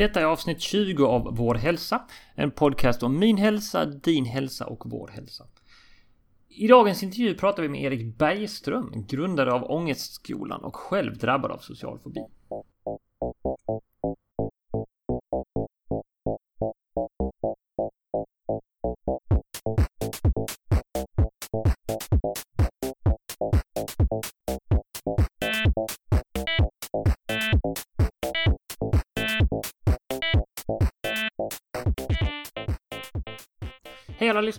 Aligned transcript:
Detta 0.00 0.20
är 0.20 0.24
avsnitt 0.24 0.60
20 0.60 1.06
av 1.06 1.36
Vår 1.36 1.54
hälsa. 1.54 2.02
En 2.34 2.50
podcast 2.50 3.02
om 3.02 3.18
min 3.18 3.36
hälsa, 3.36 3.84
din 3.84 4.24
hälsa 4.24 4.66
och 4.66 4.82
vår 4.86 5.08
hälsa. 5.08 5.46
I 6.48 6.66
dagens 6.66 7.02
intervju 7.02 7.34
pratar 7.34 7.62
vi 7.62 7.68
med 7.68 7.82
Erik 7.82 8.18
Bergström, 8.18 9.06
grundare 9.08 9.52
av 9.52 9.70
Ångestskolan 9.70 10.64
och 10.64 10.76
själv 10.76 11.18
drabbad 11.18 11.50
av 11.50 11.58
social 11.58 11.98
fobi. 11.98 12.20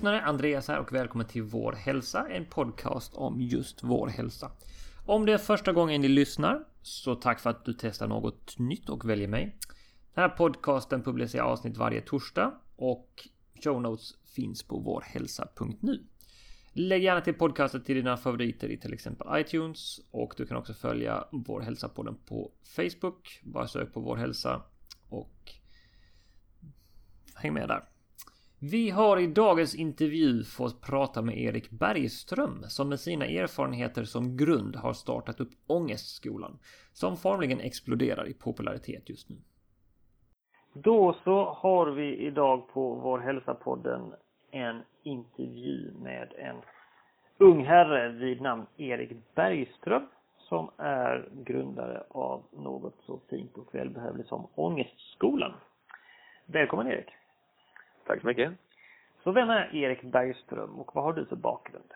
Lyssnare! 0.01 0.21
Andreas 0.21 0.67
här 0.67 0.79
och 0.79 0.93
välkommen 0.93 1.27
till 1.27 1.43
Vår 1.43 1.73
Hälsa, 1.73 2.27
en 2.29 2.45
podcast 2.45 3.13
om 3.13 3.41
just 3.41 3.83
vår 3.83 4.07
hälsa. 4.07 4.51
Om 5.05 5.25
det 5.25 5.33
är 5.33 5.37
första 5.37 5.73
gången 5.73 6.01
ni 6.01 6.07
lyssnar, 6.07 6.63
så 6.81 7.15
tack 7.15 7.39
för 7.39 7.49
att 7.49 7.65
du 7.65 7.73
testar 7.73 8.07
något 8.07 8.59
nytt 8.59 8.89
och 8.89 9.09
väljer 9.09 9.27
mig. 9.27 9.57
Den 10.13 10.21
här 10.21 10.29
podcasten 10.29 11.03
publicerar 11.03 11.43
avsnitt 11.43 11.77
varje 11.77 12.01
torsdag 12.01 12.53
och 12.75 13.27
show 13.63 13.81
notes 13.81 14.13
finns 14.35 14.63
på 14.63 14.79
vårhälsa.nu. 14.79 16.03
Lägg 16.73 17.03
gärna 17.03 17.21
till 17.21 17.33
podcasten 17.33 17.83
till 17.83 17.95
dina 17.95 18.17
favoriter 18.17 18.69
i 18.69 18.77
till 18.77 18.93
exempel 18.93 19.27
iTunes 19.41 19.99
och 20.11 20.33
du 20.37 20.45
kan 20.45 20.57
också 20.57 20.73
följa 20.73 21.23
Vår 21.31 21.61
Hälsa-podden 21.61 22.15
på 22.25 22.51
Facebook. 22.75 23.41
Bara 23.43 23.67
sök 23.67 23.93
på 23.93 23.99
Vår 23.99 24.15
Hälsa 24.15 24.61
och 25.09 25.51
häng 27.35 27.53
med 27.53 27.67
där. 27.67 27.91
Vi 28.63 28.89
har 28.89 29.19
i 29.19 29.27
dagens 29.27 29.75
intervju 29.75 30.43
fått 30.43 30.81
prata 30.81 31.21
med 31.21 31.37
Erik 31.37 31.69
Bergström 31.69 32.63
som 32.63 32.89
med 32.89 32.99
sina 32.99 33.25
erfarenheter 33.25 34.03
som 34.03 34.37
grund 34.37 34.75
har 34.75 34.93
startat 34.93 35.39
upp 35.39 35.49
Ångestskolan 35.67 36.59
som 36.93 37.17
formligen 37.17 37.59
exploderar 37.59 38.27
i 38.27 38.33
popularitet 38.33 39.09
just 39.09 39.29
nu. 39.29 39.35
Då 40.73 41.15
så 41.23 41.43
har 41.43 41.91
vi 41.91 42.17
idag 42.17 42.67
på 42.73 42.95
Vår 42.95 43.19
Hälsa-podden 43.19 44.13
en 44.51 44.81
intervju 45.03 45.93
med 46.01 46.33
en 46.37 46.55
ung 47.37 47.65
herre 47.65 48.09
vid 48.09 48.41
namn 48.41 48.65
Erik 48.77 49.11
Bergström 49.35 50.07
som 50.37 50.71
är 50.77 51.29
grundare 51.45 52.03
av 52.09 52.43
något 52.51 52.95
så 53.05 53.19
fint 53.29 53.57
och 53.57 53.75
välbehövligt 53.75 54.29
som 54.29 54.47
Ångestskolan. 54.55 55.53
Välkommen 56.45 56.87
Erik! 56.87 57.20
Tack 58.05 58.21
så 58.21 58.27
mycket. 58.27 58.53
Så 59.23 59.31
vem 59.31 59.49
är 59.49 59.75
Erik 59.75 60.01
Bergström 60.01 60.79
och 60.79 60.95
vad 60.95 61.03
har 61.03 61.13
du 61.13 61.25
för 61.25 61.35
bakgrund? 61.35 61.93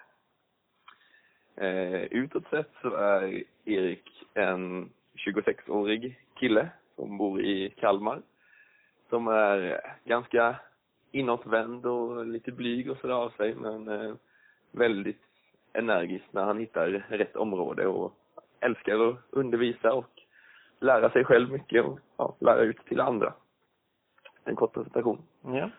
Eh, 1.56 2.04
utåt 2.04 2.50
sett 2.50 2.72
så 2.82 2.96
är 2.96 3.44
Erik 3.66 4.26
en 4.34 4.90
26-årig 5.16 6.20
kille 6.36 6.70
som 6.96 7.18
bor 7.18 7.42
i 7.42 7.70
Kalmar. 7.70 8.22
Som 9.10 9.28
är 9.28 9.82
ganska 10.04 10.56
inåtvänd 11.12 11.86
och 11.86 12.26
lite 12.26 12.52
blyg 12.52 12.92
och 12.92 12.98
sådär 12.98 13.14
av 13.14 13.30
sig 13.30 13.56
men 13.56 13.88
eh, 13.88 14.16
väldigt 14.72 15.22
energisk 15.74 16.26
när 16.32 16.44
han 16.44 16.60
hittar 16.60 16.88
rätt 17.10 17.36
område 17.36 17.88
och 17.88 18.14
älskar 18.60 19.10
att 19.10 19.18
undervisa 19.30 19.94
och 19.94 20.22
lära 20.80 21.10
sig 21.10 21.24
själv 21.24 21.52
mycket 21.52 21.86
och 21.86 22.00
ja, 22.18 22.36
lära 22.40 22.62
ut 22.62 22.86
till 22.86 23.00
andra. 23.00 23.34
En 24.44 24.56
kort 24.56 24.74
presentation. 24.74 25.22
Ja. 25.42 25.70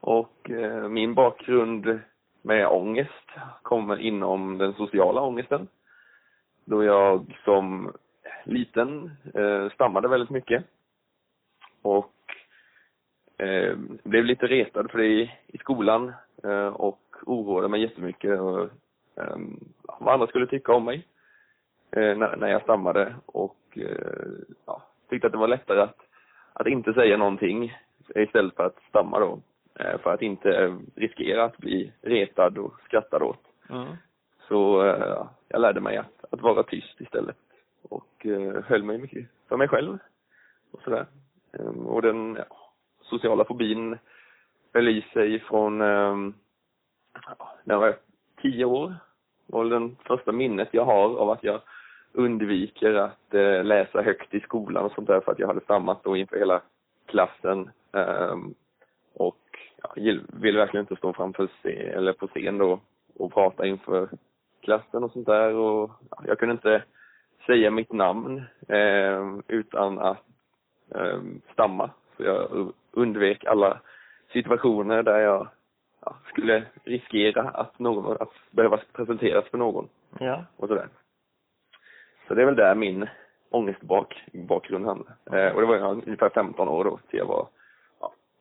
Och 0.00 0.50
eh, 0.50 0.88
min 0.88 1.14
bakgrund 1.14 2.00
med 2.42 2.66
ångest 2.66 3.30
kommer 3.62 3.96
inom 4.00 4.58
den 4.58 4.72
sociala 4.72 5.20
ångesten. 5.20 5.68
Då 6.64 6.84
jag 6.84 7.38
som 7.44 7.92
liten 8.44 9.10
eh, 9.34 9.70
stammade 9.70 10.08
väldigt 10.08 10.30
mycket. 10.30 10.64
Och 11.82 12.14
eh, 13.38 13.76
blev 14.02 14.24
lite 14.24 14.46
retad 14.46 14.90
för 14.90 14.98
det 14.98 15.06
i, 15.06 15.32
i 15.46 15.58
skolan 15.58 16.12
eh, 16.44 16.66
och 16.66 17.00
oroade 17.26 17.68
mig 17.68 17.82
jättemycket 17.82 18.40
och, 18.40 18.62
eh, 19.16 19.36
vad 19.98 20.14
andra 20.14 20.26
skulle 20.26 20.46
tycka 20.46 20.74
om 20.74 20.84
mig 20.84 21.06
eh, 21.90 22.16
när, 22.16 22.36
när 22.36 22.48
jag 22.48 22.62
stammade 22.62 23.14
och 23.26 23.58
eh, 23.76 24.26
ja, 24.66 24.82
tyckte 25.08 25.26
att 25.26 25.32
det 25.32 25.38
var 25.38 25.48
lättare 25.48 25.80
att, 25.80 25.96
att 26.52 26.66
inte 26.66 26.92
säga 26.92 27.16
någonting 27.16 27.76
istället 28.14 28.56
för 28.56 28.66
att 28.66 28.78
stamma 28.88 29.18
då. 29.18 29.40
Eh, 29.80 29.98
för 29.98 30.14
att 30.14 30.22
inte 30.22 30.78
riskera 30.94 31.44
att 31.44 31.58
bli 31.58 31.92
retad 32.02 32.58
och 32.58 32.80
skrattad 32.84 33.22
åt. 33.22 33.42
Mm. 33.70 33.86
Så 34.48 34.86
eh, 34.86 35.26
jag 35.48 35.60
lärde 35.60 35.80
mig 35.80 35.96
att, 35.96 36.24
att 36.30 36.40
vara 36.40 36.62
tyst 36.62 37.00
istället 37.00 37.36
och 37.82 38.26
eh, 38.26 38.64
höll 38.64 38.82
mig 38.82 38.98
mycket 38.98 39.26
för 39.48 39.56
mig 39.56 39.68
själv 39.68 39.98
och 40.70 40.82
sådär. 40.82 41.06
Ehm, 41.52 41.86
och 41.86 42.02
den 42.02 42.36
ja, 42.48 42.56
sociala 43.02 43.44
fobin 43.44 43.98
höll 44.72 44.88
i 44.88 45.04
sig 45.12 45.40
från 45.40 45.80
um, 45.80 46.34
när 47.64 47.74
jag 47.74 47.80
var 47.80 47.96
tio 48.42 48.64
år. 48.64 48.94
var 49.46 49.64
den 49.64 49.96
första 50.04 50.32
minnet 50.32 50.68
jag 50.72 50.84
har 50.84 51.18
av 51.18 51.30
att 51.30 51.44
jag 51.44 51.60
undviker 52.12 52.94
att 52.94 53.34
uh, 53.34 53.64
läsa 53.64 54.02
högt 54.02 54.34
i 54.34 54.40
skolan 54.40 54.84
och 54.84 54.92
sånt 54.92 55.06
där 55.06 55.20
för 55.20 55.32
att 55.32 55.38
jag 55.38 55.46
hade 55.46 55.60
stammat 55.60 56.04
då 56.04 56.16
inför 56.16 56.36
hela 56.36 56.62
klassen. 57.06 57.70
Um, 57.92 58.54
och 59.14 59.49
jag 59.94 60.20
vill 60.28 60.56
verkligen 60.56 60.84
inte 60.84 60.96
stå 60.96 61.12
framför 61.12 61.46
scen, 61.46 61.88
eller 61.88 62.12
på 62.12 62.28
scen 62.28 62.58
då 62.58 62.80
och 63.14 63.34
prata 63.34 63.66
inför 63.66 64.08
klassen 64.60 65.04
och 65.04 65.12
sånt 65.12 65.26
där 65.26 65.54
och 65.54 65.90
jag 66.26 66.38
kunde 66.38 66.52
inte 66.52 66.82
säga 67.46 67.70
mitt 67.70 67.92
namn 67.92 68.42
eh, 68.68 69.38
utan 69.48 69.98
att 69.98 70.24
eh, 70.94 71.20
stamma. 71.52 71.90
Så 72.16 72.22
jag 72.22 72.72
undvek 72.90 73.44
alla 73.44 73.80
situationer 74.32 75.02
där 75.02 75.18
jag 75.18 75.48
ja, 76.04 76.16
skulle 76.28 76.64
riskera 76.84 77.42
att 77.42 77.78
någon, 77.78 78.16
att 78.20 78.32
behöva 78.50 78.80
presenteras 78.92 79.44
för 79.44 79.58
någon. 79.58 79.88
Ja. 80.18 80.44
Och 80.56 80.68
sådär. 80.68 80.88
Så 82.28 82.34
det 82.34 82.42
är 82.42 82.46
väl 82.46 82.56
där 82.56 82.74
min 82.74 83.08
ångestbakgrund 83.50 84.86
hamnade. 84.86 85.12
Eh, 85.32 85.54
och 85.54 85.60
det 85.60 85.66
var 85.66 85.76
jag 85.76 86.06
ungefär 86.06 86.30
15 86.30 86.68
år 86.68 86.84
då 86.84 86.98
till 87.10 87.18
jag 87.18 87.26
var 87.26 87.48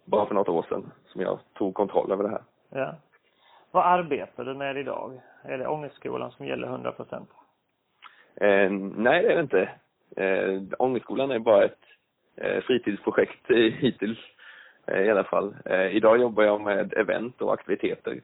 bara 0.06 0.26
för 0.26 0.36
något 0.36 0.50
år 0.50 0.66
sedan 0.70 0.92
som 1.12 1.22
jag 1.22 1.40
tog 1.54 1.74
kontroll 1.74 2.12
över 2.12 2.24
det 2.24 2.30
här. 2.30 2.44
Ja. 2.70 2.96
Vad 3.72 3.86
arbetar 3.86 4.46
du 4.46 4.54
med 4.54 4.78
idag? 4.78 5.22
Är 5.44 5.58
det 5.58 5.68
Ångestskolan 5.68 6.32
som 6.32 6.46
gäller 6.46 6.68
100 6.68 6.92
procent? 6.92 7.30
Eh, 8.36 8.72
nej, 8.96 9.24
det 9.24 9.32
är 9.32 9.36
det 9.36 9.42
inte. 9.42 9.70
Eh, 10.16 10.62
Ångestskolan 10.80 11.32
är 11.32 11.40
bara 11.40 11.66
ett 11.66 11.84
eh, 12.36 12.62
fritidsprojekt 12.62 13.48
hittills 13.80 14.20
eh, 14.86 15.02
i 15.02 15.10
alla 15.10 15.24
fall. 15.24 15.56
Eh, 15.66 15.96
idag 15.96 16.22
jobbar 16.22 16.44
jag 16.44 16.62
med 16.62 16.94
event 16.94 17.42
och 17.42 17.54
aktiviteter. 17.54 18.22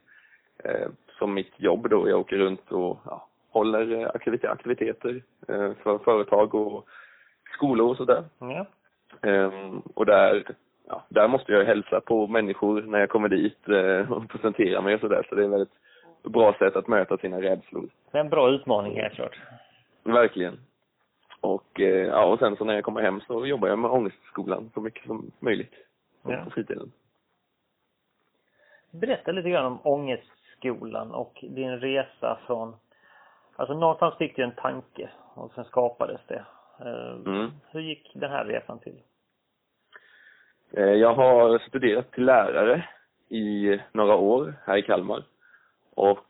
Eh, 0.63 0.87
som 1.17 1.33
mitt 1.33 1.53
jobb 1.57 1.89
då. 1.89 2.09
Jag 2.09 2.19
åker 2.19 2.37
runt 2.37 2.71
och 2.71 2.99
ja, 3.05 3.27
håller 3.49 4.15
aktiviteter, 4.15 4.53
aktiviteter 4.53 5.21
eh, 5.47 5.73
för 5.83 5.97
företag 5.97 6.55
och 6.55 6.87
skolor 7.53 7.89
och 7.89 7.97
sådär. 7.97 8.23
Ehm, 9.21 9.79
och 9.79 10.05
där 10.05 10.43
ja, 10.87 11.05
där 11.09 11.27
måste 11.27 11.51
jag 11.51 11.65
hälsa 11.65 12.01
på 12.01 12.27
människor 12.27 12.81
när 12.81 12.99
jag 12.99 13.09
kommer 13.09 13.29
dit 13.29 13.69
eh, 13.69 14.11
och 14.11 14.29
presentera 14.29 14.81
mig 14.81 14.95
och 14.95 15.01
sådär. 15.01 15.25
Så 15.29 15.35
det 15.35 15.41
är 15.41 15.45
ett 15.45 15.51
väldigt 15.51 15.73
bra 16.23 16.53
sätt 16.59 16.75
att 16.75 16.87
möta 16.87 17.17
sina 17.17 17.41
rädslor. 17.41 17.89
Det 18.11 18.17
är 18.17 18.21
en 18.21 18.29
bra 18.29 18.49
utmaning 18.49 18.95
helt 18.95 19.13
klart. 19.13 19.39
Verkligen. 20.03 20.59
Och, 21.41 21.79
eh, 21.79 22.07
ja, 22.07 22.25
och 22.25 22.39
sen 22.39 22.55
så 22.55 22.65
när 22.65 22.73
jag 22.73 22.83
kommer 22.83 23.01
hem 23.01 23.21
så 23.21 23.45
jobbar 23.45 23.67
jag 23.67 23.79
med 23.79 23.91
ångestskolan 23.91 24.71
så 24.73 24.81
mycket 24.81 25.05
som 25.05 25.31
möjligt 25.39 25.73
ja. 26.23 26.43
på 26.43 26.49
fritiden. 26.49 26.91
Berätta 28.91 29.31
lite 29.31 29.49
grann 29.49 29.65
om 29.65 29.79
ångestskolan 29.83 31.11
och 31.11 31.45
din 31.49 31.79
resa 31.79 32.39
från, 32.47 32.75
alltså 33.55 33.73
någonstans 33.73 34.17
fick 34.17 34.35
du 34.35 34.43
en 34.43 34.55
tanke 34.55 35.09
och 35.33 35.51
sen 35.55 35.63
skapades 35.63 36.21
det. 36.27 36.45
Eh, 36.79 37.33
mm. 37.33 37.51
Hur 37.71 37.81
gick 37.81 38.11
den 38.13 38.31
här 38.31 38.45
resan 38.45 38.79
till? 38.79 39.01
Eh, 40.71 40.93
jag 40.93 41.13
har 41.13 41.59
studerat 41.59 42.11
till 42.11 42.25
lärare 42.25 42.89
i 43.29 43.79
några 43.91 44.15
år 44.15 44.53
här 44.65 44.77
i 44.77 44.81
Kalmar. 44.81 45.23
Och 45.93 46.25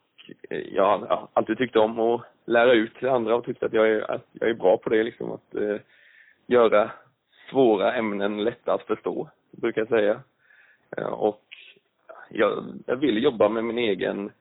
eh, 0.50 0.60
jag 0.60 0.98
har 0.98 1.28
alltid 1.34 1.58
tyckt 1.58 1.76
om 1.76 2.00
att 2.00 2.22
lära 2.46 2.74
ut 2.74 2.96
till 2.96 3.10
andra 3.10 3.36
och 3.36 3.46
tyckt 3.46 3.64
att 3.64 3.74
jag 3.74 3.90
är, 3.90 4.12
att 4.12 4.26
jag 4.32 4.50
är 4.50 4.54
bra 4.54 4.78
på 4.78 4.90
det 4.90 5.04
liksom. 5.04 5.32
Att 5.32 5.56
eh, 5.56 5.78
göra 6.48 6.92
svåra 7.50 7.94
ämnen 7.94 8.44
lätta 8.44 8.74
att 8.74 8.84
förstå, 8.84 9.30
brukar 9.52 9.82
jag 9.82 9.90
säga. 9.90 10.22
Eh, 10.98 11.06
och 11.06 11.44
jag, 12.30 12.64
jag 12.86 12.96
vill 12.96 13.24
jobba 13.24 13.50
med 13.50 13.64
min 13.64 13.78
egen 13.78 14.32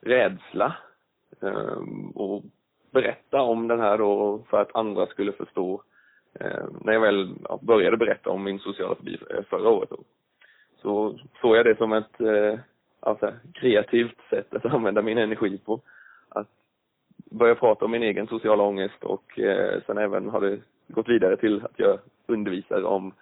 rädsla 0.00 0.76
eh, 1.42 1.82
och 2.14 2.42
berätta 2.90 3.40
om 3.40 3.68
den 3.68 3.80
här 3.80 3.98
då 3.98 4.42
för 4.50 4.60
att 4.60 4.76
andra 4.76 5.06
skulle 5.06 5.32
förstå 5.32 5.74
eh, 5.74 5.91
när 6.84 6.92
jag 6.92 7.00
väl 7.00 7.34
ja, 7.48 7.58
började 7.62 7.96
berätta 7.96 8.30
om 8.30 8.44
min 8.44 8.58
sociala 8.58 8.94
fobi 8.94 9.18
eh, 9.30 9.42
förra 9.42 9.68
året 9.68 9.90
då, 9.90 9.98
så 10.82 11.18
såg 11.40 11.56
jag 11.56 11.66
det 11.66 11.76
som 11.76 11.92
ett 11.92 12.20
eh, 12.20 12.58
alltså, 13.00 13.32
kreativt 13.54 14.18
sätt 14.30 14.54
att 14.54 14.66
använda 14.74 15.02
min 15.02 15.18
energi 15.18 15.58
på. 15.58 15.80
Att 16.28 16.48
börja 17.30 17.54
prata 17.54 17.84
om 17.84 17.90
min 17.90 18.02
egen 18.02 18.26
sociala 18.26 18.62
ångest 18.62 19.04
och 19.04 19.38
eh, 19.38 19.82
sen 19.86 19.98
även 19.98 20.28
har 20.28 20.40
det 20.40 20.58
gått 20.88 21.08
vidare 21.08 21.36
till 21.36 21.64
att 21.64 21.78
jag 21.78 21.98
undervisar 22.26 22.84
om 22.84 23.12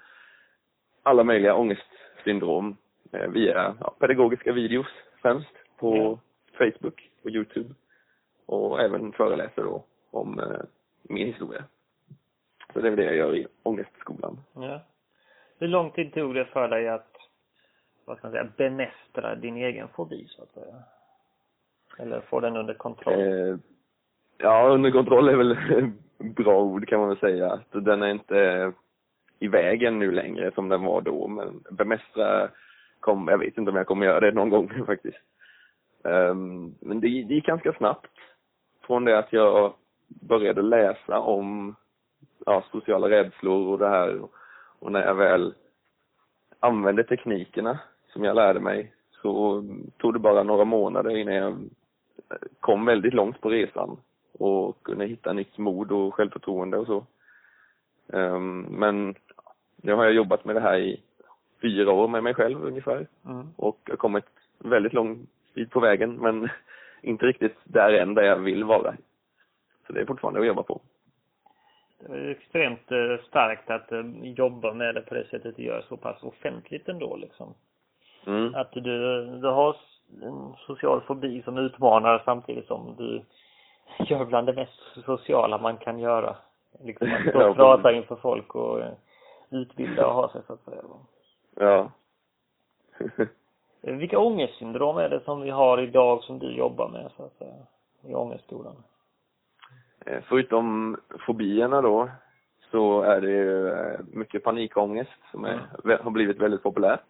alla 1.02 1.24
möjliga 1.24 1.54
ångestsyndrom 1.54 2.76
eh, 3.12 3.30
via 3.30 3.74
ja, 3.80 3.94
pedagogiska 3.98 4.52
videos 4.52 4.86
främst 5.22 5.54
på 5.76 5.96
ja. 5.96 6.18
Facebook 6.58 7.10
och 7.22 7.30
Youtube 7.30 7.74
och 8.46 8.80
även 8.80 9.12
föreläser 9.12 9.62
då 9.62 9.84
om 10.10 10.38
eh, 10.38 10.60
min 11.02 11.26
historia. 11.26 11.64
Så 12.72 12.80
det 12.80 12.88
är 12.88 12.96
det 12.96 13.04
jag 13.04 13.16
gör 13.16 13.36
i 13.36 13.46
ångestskolan. 13.62 14.40
Ja. 14.54 14.80
Hur 15.58 15.68
lång 15.68 15.90
tid 15.90 16.14
tog 16.14 16.34
det 16.34 16.44
för 16.44 16.68
dig 16.68 16.88
att, 16.88 17.16
vad 18.04 18.18
ska 18.18 18.26
man 18.26 18.32
säga, 18.32 18.52
bemästra 18.56 19.34
din 19.34 19.56
egen 19.56 19.88
fobi 19.88 20.26
så 20.28 20.42
att 20.42 20.52
säga? 20.52 20.74
Eller 21.98 22.20
få 22.20 22.40
den 22.40 22.56
under 22.56 22.74
kontroll? 22.74 23.20
Eh, 23.20 23.56
ja, 24.38 24.68
under 24.68 24.90
kontroll 24.90 25.28
är 25.28 25.36
väl 25.36 25.56
bra 26.18 26.62
ord 26.62 26.88
kan 26.88 27.00
man 27.00 27.08
väl 27.08 27.18
säga. 27.18 27.52
Att 27.52 27.84
den 27.84 28.02
är 28.02 28.10
inte 28.10 28.72
i 29.38 29.48
vägen 29.48 29.98
nu 29.98 30.12
längre 30.12 30.50
som 30.54 30.68
den 30.68 30.84
var 30.84 31.00
då, 31.00 31.28
men 31.28 31.64
bemästra 31.70 32.48
kom, 33.00 33.28
jag 33.28 33.38
vet 33.38 33.58
inte 33.58 33.70
om 33.70 33.76
jag 33.76 33.86
kommer 33.86 34.06
göra 34.06 34.20
det 34.20 34.32
någon 34.32 34.50
gång 34.50 34.68
faktiskt. 34.86 35.18
Um, 36.02 36.74
men 36.80 37.00
det, 37.00 37.08
det 37.08 37.34
gick 37.34 37.46
ganska 37.46 37.72
snabbt 37.72 38.10
från 38.86 39.04
det 39.04 39.18
att 39.18 39.32
jag 39.32 39.74
började 40.08 40.62
läsa 40.62 41.18
om 41.18 41.76
ja, 42.46 42.64
sociala 42.70 43.10
rädslor 43.10 43.68
och 43.68 43.78
det 43.78 43.88
här 43.88 44.20
och 44.78 44.92
när 44.92 45.06
jag 45.06 45.14
väl 45.14 45.54
använde 46.60 47.04
teknikerna 47.04 47.78
som 48.12 48.24
jag 48.24 48.36
lärde 48.36 48.60
mig 48.60 48.92
så 49.22 49.64
tog 49.96 50.12
det 50.12 50.18
bara 50.18 50.42
några 50.42 50.64
månader 50.64 51.16
innan 51.16 51.34
jag 51.34 51.58
kom 52.60 52.84
väldigt 52.84 53.14
långt 53.14 53.40
på 53.40 53.50
resan 53.50 53.96
och 54.32 54.82
kunde 54.82 55.06
hitta 55.06 55.32
nytt 55.32 55.58
mod 55.58 55.92
och 55.92 56.14
självförtroende 56.14 56.78
och 56.78 56.86
så. 56.86 57.06
Um, 58.06 58.60
men 58.60 59.14
nu 59.76 59.92
har 59.92 60.04
jag 60.04 60.12
jobbat 60.12 60.44
med 60.44 60.56
det 60.56 60.60
här 60.60 60.78
i 60.78 61.02
fyra 61.62 61.92
år 61.92 62.08
med 62.08 62.22
mig 62.22 62.34
själv 62.34 62.64
ungefär 62.64 63.06
mm. 63.26 63.48
och 63.56 63.78
har 63.88 63.96
kommit 63.96 64.24
väldigt 64.58 64.92
lång 64.92 65.26
bit 65.54 65.70
på 65.70 65.80
vägen 65.80 66.16
men 66.16 66.48
inte 67.02 67.26
riktigt 67.26 67.56
där 67.64 67.92
än 67.92 68.14
där 68.14 68.22
jag 68.22 68.36
vill 68.36 68.64
vara. 68.64 68.94
Så 69.86 69.92
det 69.92 70.00
är 70.00 70.06
fortfarande 70.06 70.40
att 70.40 70.46
jobba 70.46 70.62
på. 70.62 70.80
Extremt 72.08 72.92
eh, 72.92 73.16
starkt 73.28 73.70
att 73.70 73.92
eh, 73.92 74.04
jobba 74.22 74.72
med 74.72 74.94
det 74.94 75.00
på 75.00 75.14
det 75.14 75.24
sättet 75.24 75.56
du 75.56 75.62
gör 75.62 75.84
så 75.88 75.96
pass 75.96 76.22
offentligt 76.22 76.88
ändå 76.88 77.16
liksom. 77.16 77.54
Mm. 78.26 78.54
Att 78.54 78.72
du, 78.72 78.80
du 79.40 79.48
har 79.48 79.76
en 80.22 80.54
social 80.66 81.00
fobi 81.00 81.42
som 81.42 81.58
utmanar 81.58 82.22
samtidigt 82.24 82.66
som 82.66 82.94
du 82.98 83.22
gör 84.04 84.24
bland 84.24 84.46
det 84.46 84.52
mest 84.52 85.04
sociala 85.04 85.58
man 85.58 85.76
kan 85.76 85.98
göra. 85.98 86.36
Liksom 86.80 87.12
att 87.12 87.20
stå 87.28 87.50
och 87.50 87.56
prata 87.56 87.92
inför 87.92 88.16
folk 88.16 88.54
och 88.54 88.80
eh, 88.80 88.92
utbilda 89.50 90.06
och 90.06 90.14
ha 90.14 90.32
sig 90.32 90.40
så 90.46 90.52
att 90.52 90.64
säga. 90.64 90.82
Ja. 91.56 91.90
Vilka 93.80 94.18
ångestsyndrom 94.18 94.96
är 94.96 95.08
det 95.08 95.20
som 95.20 95.40
vi 95.40 95.50
har 95.50 95.80
idag 95.80 96.22
som 96.22 96.38
du 96.38 96.56
jobbar 96.56 96.88
med 96.88 97.10
så 97.16 97.22
att 97.24 97.38
säga 97.38 97.56
i 98.02 98.14
ångestskolan? 98.14 98.76
Eh, 100.06 100.22
förutom 100.28 100.96
fobierna 101.26 101.80
då 101.80 102.10
så 102.70 103.02
är 103.02 103.20
det 103.20 103.30
ju 103.30 103.68
eh, 103.68 104.00
mycket 104.12 104.44
panikångest 104.44 105.20
som 105.30 105.44
är, 105.44 105.66
mm. 105.84 105.98
har 106.02 106.10
blivit 106.10 106.40
väldigt 106.40 106.62
populärt. 106.62 107.06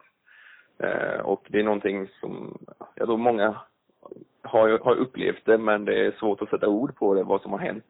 Eh, 0.78 1.20
och 1.20 1.46
det 1.48 1.60
är 1.60 1.64
någonting 1.64 2.08
som 2.20 2.58
jag 2.94 3.06
tror 3.06 3.16
många 3.16 3.56
har, 4.42 4.78
har 4.78 4.94
upplevt 4.94 5.44
det 5.44 5.58
men 5.58 5.84
det 5.84 6.06
är 6.06 6.12
svårt 6.12 6.42
att 6.42 6.50
sätta 6.50 6.68
ord 6.68 6.96
på 6.96 7.14
det, 7.14 7.22
vad 7.22 7.42
som 7.42 7.52
har 7.52 7.58
hänt 7.58 7.86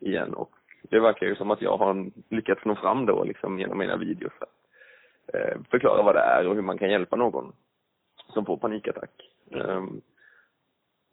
igen. 0.00 0.34
Och 0.34 0.50
det 0.82 1.00
verkar 1.00 1.26
ju 1.26 1.34
som 1.34 1.50
att 1.50 1.62
jag 1.62 1.76
har 1.76 2.10
lyckats 2.28 2.64
nå 2.64 2.74
fram 2.74 3.06
då 3.06 3.24
liksom 3.24 3.58
genom 3.58 3.78
mina 3.78 3.96
videos. 3.96 4.32
Att, 4.40 4.50
förklara 5.70 6.02
vad 6.02 6.14
det 6.14 6.20
är 6.20 6.48
och 6.48 6.54
hur 6.54 6.62
man 6.62 6.78
kan 6.78 6.90
hjälpa 6.90 7.16
någon 7.16 7.52
som 8.34 8.46
får 8.46 8.56
panikattack. 8.56 9.30
Um, 9.50 10.00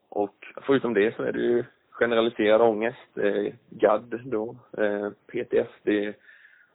och 0.10 0.36
förutom 0.62 0.94
det 0.94 1.16
så 1.16 1.24
är 1.24 1.32
det 1.32 1.40
ju 1.40 1.64
generaliserad 2.02 2.62
ångest, 2.62 3.18
eh, 3.18 3.54
GAD 3.70 4.22
då, 4.26 4.56
eh, 4.78 5.10
PTSD 5.28 6.14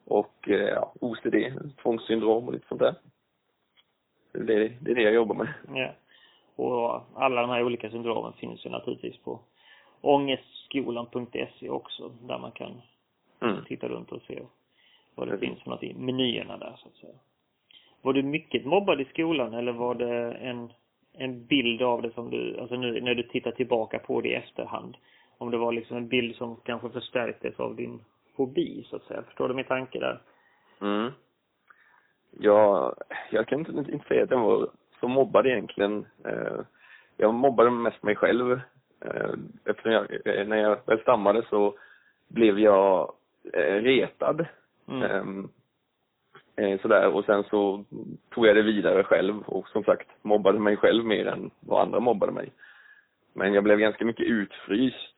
och 0.04 0.48
eh, 0.48 0.84
OCD, 1.00 1.34
tvångssyndrom 1.82 2.46
och 2.46 2.52
lite 2.52 2.68
sånt 2.68 2.80
där. 2.80 2.94
Det, 4.32 4.68
det 4.80 4.90
är 4.90 4.94
det 4.94 5.02
jag 5.02 5.14
jobbar 5.14 5.34
med. 5.34 5.48
Ja. 5.74 5.90
Och 6.56 7.02
alla 7.14 7.40
de 7.40 7.50
här 7.50 7.62
olika 7.62 7.90
syndromen 7.90 8.32
finns 8.32 8.66
ju 8.66 8.70
naturligtvis 8.70 9.16
på 9.16 9.40
ångestskolan.se 10.00 11.68
också, 11.68 12.12
där 12.22 12.38
man 12.38 12.52
kan 12.52 12.82
mm. 13.40 13.64
titta 13.64 13.88
runt 13.88 14.12
och 14.12 14.22
se 14.22 14.42
vad 15.14 15.28
det 15.28 15.34
mm. 15.34 15.40
finns 15.40 15.62
för 15.62 15.70
något 15.70 15.82
i 15.82 15.94
menyerna 15.94 16.56
där 16.56 16.76
så 16.76 16.88
att 16.88 16.94
säga. 16.94 17.18
Var 18.02 18.12
du 18.12 18.22
mycket 18.22 18.64
mobbad 18.64 19.00
i 19.00 19.04
skolan 19.04 19.54
eller 19.54 19.72
var 19.72 19.94
det 19.94 20.32
en, 20.32 20.72
en 21.18 21.46
bild 21.46 21.82
av 21.82 22.02
det 22.02 22.10
som 22.10 22.30
du, 22.30 22.58
alltså 22.60 22.76
nu 22.76 23.00
när 23.00 23.14
du 23.14 23.22
tittar 23.22 23.50
tillbaka 23.50 23.98
på 23.98 24.20
det 24.20 24.28
i 24.28 24.34
efterhand? 24.34 24.96
Om 25.38 25.50
det 25.50 25.56
var 25.56 25.72
liksom 25.72 25.96
en 25.96 26.08
bild 26.08 26.36
som 26.36 26.56
kanske 26.56 26.88
förstärktes 26.88 27.60
av 27.60 27.76
din 27.76 28.00
fobi 28.36 28.86
så 28.90 28.96
att 28.96 29.04
säga. 29.04 29.22
Förstår 29.22 29.48
du 29.48 29.54
min 29.54 29.64
tanke 29.64 29.98
där? 29.98 30.20
Mm. 30.80 31.12
Ja, 32.30 32.94
jag 33.30 33.46
kan 33.46 33.58
inte, 33.58 33.92
inte 33.92 34.08
säga 34.08 34.24
att 34.24 34.30
jag 34.30 34.40
var 34.40 34.70
så 35.00 35.08
mobbad 35.08 35.46
egentligen. 35.46 36.06
Eh, 36.24 36.60
jag 37.16 37.34
mobbade 37.34 37.70
mest 37.70 38.02
mig 38.02 38.16
själv. 38.16 38.60
Eh, 39.00 39.32
eftersom 39.64 39.92
jag, 39.92 40.26
eh, 40.26 40.46
när 40.46 40.56
jag 40.56 40.78
väl 40.86 41.00
stammade 41.00 41.42
så 41.50 41.74
blev 42.28 42.58
jag 42.58 43.12
retad. 43.82 44.46
Mm. 44.88 45.48
Eh, 46.56 46.80
sådär 46.80 47.08
och 47.08 47.24
sen 47.24 47.44
så 47.44 47.84
tog 48.30 48.46
jag 48.46 48.56
det 48.56 48.62
vidare 48.62 49.04
själv 49.04 49.42
och 49.42 49.68
som 49.68 49.84
sagt 49.84 50.08
mobbade 50.22 50.58
mig 50.58 50.76
själv 50.76 51.04
mer 51.04 51.26
än 51.26 51.50
vad 51.60 51.82
andra 51.82 52.00
mobbade 52.00 52.32
mig. 52.32 52.52
Men 53.32 53.54
jag 53.54 53.64
blev 53.64 53.78
ganska 53.78 54.04
mycket 54.04 54.26
utfryst 54.26 55.16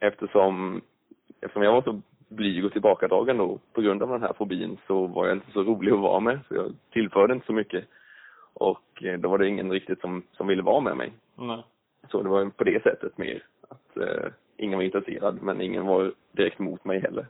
eftersom, 0.00 0.80
eftersom 1.40 1.62
jag 1.62 1.72
var 1.72 1.82
så 1.82 2.00
blyg 2.28 2.64
och 2.64 2.72
tillbakadragen 2.72 3.36
då 3.36 3.58
på 3.72 3.80
grund 3.80 4.02
av 4.02 4.08
den 4.08 4.22
här 4.22 4.32
fobin 4.32 4.78
så 4.86 5.06
var 5.06 5.26
jag 5.26 5.36
inte 5.36 5.52
så 5.52 5.62
rolig 5.62 5.92
att 5.92 5.98
vara 5.98 6.20
med 6.20 6.38
så 6.48 6.54
jag 6.54 6.74
tillförde 6.92 7.34
inte 7.34 7.46
så 7.46 7.52
mycket. 7.52 7.84
Och 8.54 9.02
eh, 9.02 9.18
då 9.18 9.28
var 9.28 9.38
det 9.38 9.48
ingen 9.48 9.72
riktigt 9.72 10.00
som, 10.00 10.22
som 10.32 10.46
ville 10.46 10.62
vara 10.62 10.80
med 10.80 10.96
mig. 10.96 11.12
Mm. 11.38 11.60
Så 12.10 12.22
det 12.22 12.28
var 12.28 12.50
på 12.50 12.64
det 12.64 12.82
sättet 12.82 13.18
mer 13.18 13.42
att 13.68 13.96
eh, 13.96 14.30
ingen 14.56 14.78
var 14.78 14.84
intresserad 14.84 15.42
men 15.42 15.60
ingen 15.60 15.86
var 15.86 16.12
direkt 16.32 16.58
mot 16.58 16.84
mig 16.84 17.00
heller. 17.00 17.26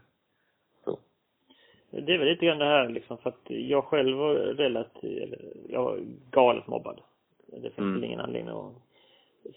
Det 2.00 2.14
är 2.14 2.18
väl 2.18 2.28
lite 2.28 2.46
grann 2.46 2.58
det 2.58 2.64
här 2.64 2.88
liksom 2.88 3.18
för 3.18 3.30
att 3.30 3.42
jag 3.46 3.84
själv 3.84 4.16
var 4.16 4.34
relativt, 4.34 5.34
jag 5.68 5.82
var 5.82 6.00
galet 6.30 6.66
mobbad. 6.66 7.00
Det 7.46 7.60
finns 7.60 7.78
mm. 7.78 8.04
ingen 8.04 8.20
anledning 8.20 8.54
att 8.54 8.72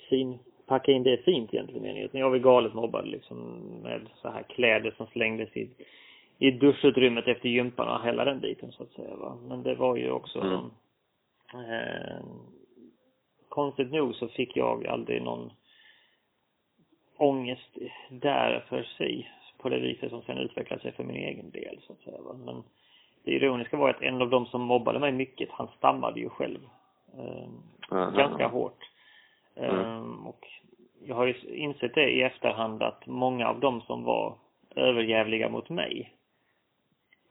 fin, 0.09 0.39
packa 0.67 0.91
in 0.91 1.03
det 1.03 1.17
fint 1.17 1.53
egentligen 1.53 1.83
meningen. 1.83 2.09
Jag 2.11 2.29
var 2.29 2.37
galet 2.37 2.73
mobbad 2.73 3.07
liksom 3.07 3.37
med 3.83 4.01
så 4.21 4.29
här 4.29 4.43
kläder 4.43 4.93
som 4.97 5.07
slängdes 5.07 5.57
i, 5.57 5.69
i 6.37 6.51
duschutrymmet 6.51 7.27
efter 7.27 7.49
gympan 7.49 7.87
och 7.87 8.05
hela 8.05 8.25
den 8.25 8.39
biten 8.39 8.71
så 8.71 8.83
att 8.83 8.91
säga 8.91 9.15
va. 9.15 9.37
Men 9.47 9.63
det 9.63 9.75
var 9.75 9.95
ju 9.95 10.11
också 10.11 10.39
mm. 10.39 10.69
eh, 11.53 12.25
konstigt 13.49 13.91
nog 13.91 14.15
så 14.15 14.27
fick 14.27 14.57
jag 14.57 14.87
aldrig 14.87 15.21
någon 15.21 15.51
ångest 17.17 17.77
där 18.09 18.65
för 18.69 18.83
sig 18.83 19.31
på 19.61 19.69
det 19.69 19.79
viset 19.79 20.09
som 20.09 20.21
sen 20.21 20.37
utvecklade 20.37 20.81
sig 20.81 20.91
för 20.91 21.03
min 21.03 21.15
egen 21.15 21.51
del 21.51 21.79
så 21.87 21.93
att 21.93 21.99
säga. 21.99 22.17
Men 22.45 22.63
det 23.23 23.31
ironiska 23.31 23.77
var 23.77 23.89
att 23.89 24.01
en 24.01 24.21
av 24.21 24.29
de 24.29 24.45
som 24.45 24.61
mobbade 24.61 24.99
mig 24.99 25.11
mycket, 25.11 25.49
han 25.51 25.67
stammade 25.77 26.19
ju 26.19 26.29
själv. 26.29 26.59
Eh, 27.17 27.49
ganska 27.89 28.47
hårt. 28.47 28.91
Eh, 29.55 30.01
och 30.25 30.47
jag 31.05 31.15
har 31.15 31.25
ju 31.25 31.35
insett 31.55 31.95
det 31.95 32.09
i 32.09 32.21
efterhand 32.21 32.83
att 32.83 33.07
många 33.07 33.47
av 33.47 33.59
dem 33.59 33.81
som 33.81 34.03
var 34.03 34.35
överjävliga 34.75 35.49
mot 35.49 35.69
mig, 35.69 36.13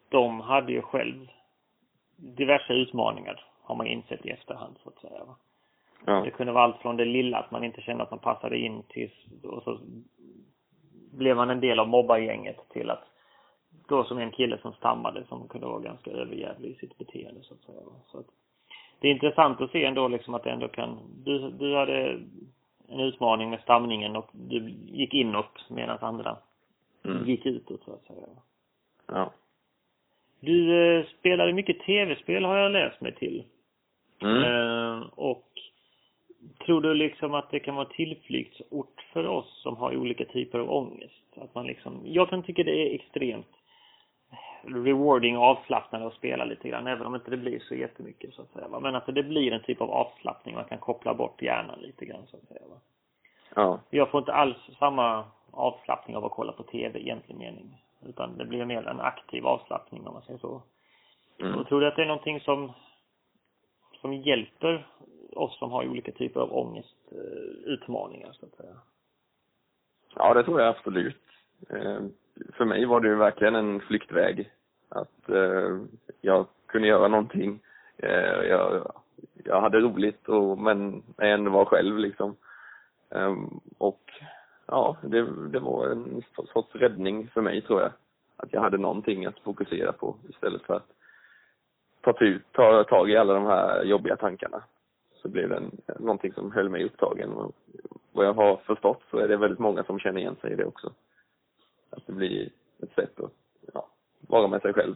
de 0.09 0.41
hade 0.41 0.73
ju 0.73 0.83
själv 0.83 1.29
diverse 2.17 2.73
utmaningar, 2.73 3.45
har 3.63 3.75
man 3.75 3.87
insett 3.87 4.27
i 4.27 4.31
efterhand 4.31 4.77
så 4.83 4.89
att 4.89 4.99
säga. 4.99 5.23
Ja. 6.05 6.23
Det 6.25 6.31
kunde 6.31 6.53
vara 6.53 6.65
allt 6.65 6.83
från 6.83 6.97
det 6.97 7.05
lilla 7.05 7.39
att 7.39 7.51
man 7.51 7.65
inte 7.65 7.81
kände 7.81 8.03
att 8.03 8.11
man 8.11 8.19
passade 8.19 8.59
in 8.59 8.83
till 8.89 9.11
och 9.43 9.63
så 9.63 9.79
blev 11.19 11.37
man 11.37 11.51
en 11.51 11.61
del 11.61 11.79
av 11.79 11.89
mobbargänget 11.89 12.69
till 12.69 12.91
att 12.91 13.05
då 13.89 14.05
som 14.05 14.19
en 14.19 14.31
kille 14.31 14.59
som 14.59 14.73
stammade 14.73 15.25
som 15.29 15.49
kunde 15.49 15.67
vara 15.67 15.81
ganska 15.81 16.11
överjävlig 16.11 16.71
i 16.71 16.75
sitt 16.75 16.99
beteende 16.99 17.43
så 17.43 17.55
att 17.55 17.61
säga. 17.61 17.81
Så 18.07 18.19
att 18.19 18.27
det 19.01 19.09
är 19.09 19.13
intressant 19.13 19.61
att 19.61 19.71
se 19.71 19.85
ändå 19.85 20.09
liksom 20.09 20.35
att 20.35 20.45
det 20.45 20.51
ändå 20.51 20.69
kan, 20.69 20.99
du, 21.25 21.51
du 21.51 21.77
hade 21.77 22.21
en 22.89 23.01
utmaning 23.01 23.51
med 23.51 23.61
stamningen 23.61 24.17
och 24.17 24.31
du 24.33 24.71
gick 24.87 25.15
inåt 25.15 25.71
medan 25.71 25.99
andra 26.01 26.37
mm. 27.05 27.27
gick 27.27 27.47
utåt 27.47 27.85
så 27.85 27.93
att 27.93 28.07
säga. 28.07 28.27
Ja. 29.07 29.33
Du 30.41 30.87
eh, 30.99 31.07
spelade 31.19 31.53
mycket 31.53 31.81
tv-spel 31.81 32.45
har 32.45 32.57
jag 32.57 32.73
läst 32.73 33.01
mig 33.01 33.15
till. 33.15 33.45
Mm. 34.23 34.45
Eh, 34.45 35.07
och 35.15 35.48
tror 36.67 36.81
du 36.81 36.95
liksom 36.95 37.35
att 37.35 37.51
det 37.51 37.61
kan 37.61 37.75
vara 37.75 37.89
tillflyktsort 37.89 39.05
för 39.13 39.27
oss 39.27 39.63
som 39.63 39.77
har 39.77 39.97
olika 39.97 40.25
typer 40.25 40.59
av 40.59 40.71
ångest? 40.71 41.25
Att 41.37 41.55
man 41.55 41.67
liksom, 41.67 42.01
jag 42.05 42.29
kan 42.29 42.43
tycka 42.43 42.63
det 42.63 42.91
är 42.91 42.95
extremt 42.95 43.47
rewarding 44.63 45.39
och 45.39 45.45
avslappnande 45.45 46.07
att 46.07 46.15
spela 46.15 46.45
lite 46.45 46.69
grann, 46.69 46.87
även 46.87 47.07
om 47.07 47.15
inte 47.15 47.31
det 47.31 47.37
blir 47.37 47.59
så 47.59 47.75
jättemycket 47.75 48.35
så 48.35 48.43
att 48.43 48.53
säga. 48.53 48.69
Va? 48.69 48.81
Men 48.81 48.95
att 48.95 49.07
det 49.07 49.23
blir 49.23 49.53
en 49.53 49.63
typ 49.63 49.81
av 49.81 49.91
avslappning, 49.91 50.55
man 50.55 50.65
kan 50.65 50.79
koppla 50.79 51.15
bort 51.15 51.43
hjärnan 51.43 51.81
lite 51.81 52.05
grann 52.05 52.27
så 52.27 52.37
att 52.37 52.49
säga. 52.49 52.61
Va? 52.71 52.77
Ja. 53.55 53.81
Jag 53.91 54.11
får 54.11 54.19
inte 54.19 54.33
alls 54.33 54.57
samma 54.79 55.25
avslappning 55.51 56.17
av 56.17 56.25
att 56.25 56.33
kolla 56.33 56.53
på 56.53 56.63
tv 56.63 56.99
i 56.99 57.03
egentlig 57.03 57.37
mening. 57.37 57.83
Utan 58.07 58.39
det 58.39 58.45
blir 58.45 58.65
mer 58.65 58.87
en 58.87 59.01
aktiv 59.01 59.47
avslappning 59.47 60.07
om 60.07 60.15
man 60.15 60.23
säger 60.23 60.39
så. 60.39 60.63
Mm. 61.41 61.55
Och 61.55 61.69
tror 61.69 61.81
du 61.81 61.87
att 61.87 61.97
det 61.97 62.03
är 62.03 62.07
någonting 62.07 62.41
som, 62.41 62.73
som 64.01 64.15
hjälper 64.15 64.87
oss 65.39 65.59
som 65.59 65.71
har 65.71 65.89
olika 65.89 66.13
typer 66.13 66.41
av 66.41 66.57
ångestutmaningar 66.57 68.29
eh, 68.29 68.33
så 68.33 68.47
att 68.47 68.57
säga? 68.57 68.77
Ja, 70.15 70.35
det 70.35 70.45
tror 70.45 70.61
jag 70.61 70.69
absolut. 70.69 71.23
Eh, 71.71 72.01
för 72.53 72.65
mig 72.65 72.85
var 72.85 73.01
det 73.01 73.09
ju 73.09 73.15
verkligen 73.15 73.55
en 73.55 73.81
flyktväg. 73.81 74.51
Att 74.89 75.29
eh, 75.29 75.79
jag 76.21 76.47
kunde 76.67 76.89
göra 76.89 77.09
någonting. 77.09 77.61
Jag, 78.49 78.87
jag 79.45 79.61
hade 79.61 79.81
roligt 79.81 80.29
och, 80.29 80.59
men 80.59 81.03
jag 81.17 81.31
ändå 81.31 81.51
var 81.51 81.65
själv 81.65 81.99
liksom. 81.99 82.37
Ehm, 83.11 83.61
och 83.79 84.13
ja, 84.67 84.97
det, 85.03 85.49
det 85.49 85.59
var 85.59 85.87
en 85.87 86.23
sorts 86.53 86.75
räddning 86.75 87.29
för 87.29 87.41
mig 87.41 87.63
tror 87.63 87.81
jag. 87.81 87.93
Att 88.37 88.53
jag 88.53 88.61
hade 88.61 88.79
någonting 88.79 89.27
att 89.27 89.39
fokusera 89.39 89.93
på 89.93 90.17
istället 90.29 90.63
för 90.63 90.75
att 90.75 90.89
ta, 92.01 92.13
ta 92.53 92.85
tag 92.85 93.11
i 93.11 93.17
alla 93.17 93.35
de 93.35 93.47
här 93.47 93.85
jobbiga 93.85 94.17
tankarna. 94.17 94.63
Så 95.23 95.29
blev 95.29 95.49
det 95.49 95.57
en, 95.57 95.71
någonting 95.99 96.33
som 96.33 96.53
höll 96.53 96.69
mig 96.69 96.85
upptagen. 96.85 97.33
Och 97.33 97.53
vad 98.13 98.27
jag 98.27 98.35
har 98.35 98.57
förstått 98.57 99.03
så 99.11 99.19
är 99.19 99.29
det 99.29 99.37
väldigt 99.37 99.59
många 99.59 99.85
som 99.85 99.99
känner 99.99 100.21
igen 100.21 100.37
sig 100.41 100.53
i 100.53 100.57
det 100.57 100.65
också. 100.65 100.93
Att 101.91 102.07
det 102.07 102.13
blir 102.13 102.51
ett 102.83 102.95
sätt 102.95 103.21
att 103.21 103.33
ja, 103.75 103.89
vara 104.21 104.49
med 104.49 104.63
sig 104.63 104.73
själv. 104.73 104.95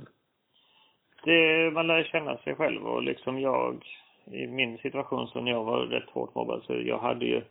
Det, 1.24 1.70
man 1.72 1.86
lär 1.86 2.02
känna 2.04 2.36
sig 2.36 2.54
själv 2.54 2.86
och 2.86 3.02
liksom 3.02 3.40
jag, 3.40 3.84
i 4.24 4.46
min 4.46 4.78
situation 4.78 5.28
så 5.28 5.40
när 5.40 5.50
jag 5.50 5.64
var 5.64 5.78
rätt 5.80 6.10
hårt 6.10 6.34
mobbad 6.34 6.62
så 6.62 6.74
jag 6.74 6.98
hade 6.98 7.24
ju 7.24 7.42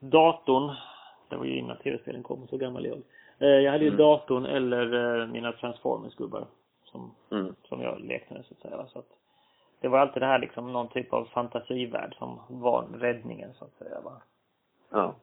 datorn, 0.00 0.74
det 1.28 1.36
var 1.36 1.44
ju 1.44 1.58
innan 1.58 1.76
tv-spelen 1.76 2.22
kom, 2.22 2.48
så 2.48 2.56
gammal 2.56 2.86
jag. 2.86 3.02
Eh, 3.38 3.48
Jag 3.64 3.72
hade 3.72 3.84
ju 3.84 3.88
Mm. 3.90 3.98
datorn 3.98 4.46
eller 4.46 5.20
eh, 5.20 5.26
mina 5.26 5.52
Transformers-gubbar 5.52 6.46
som, 6.84 7.14
Mm. 7.30 7.54
som 7.64 7.80
jag 7.80 8.00
lekte 8.00 8.34
med 8.34 8.44
så 8.44 8.54
att 8.54 8.60
säga. 8.60 8.86
Så 8.92 8.98
att 8.98 9.08
det 9.80 9.88
var 9.88 9.98
alltid 9.98 10.22
det 10.22 10.26
här 10.26 10.38
liksom 10.38 10.72
någon 10.72 10.88
typ 10.88 11.12
av 11.12 11.24
fantasivärld 11.24 12.14
som 12.14 12.40
var 12.48 12.82
räddningen 12.82 13.54
så 13.54 13.64
att 13.64 13.72
säga 13.78 14.00
va. 14.00 14.22
Ja. 14.90 15.14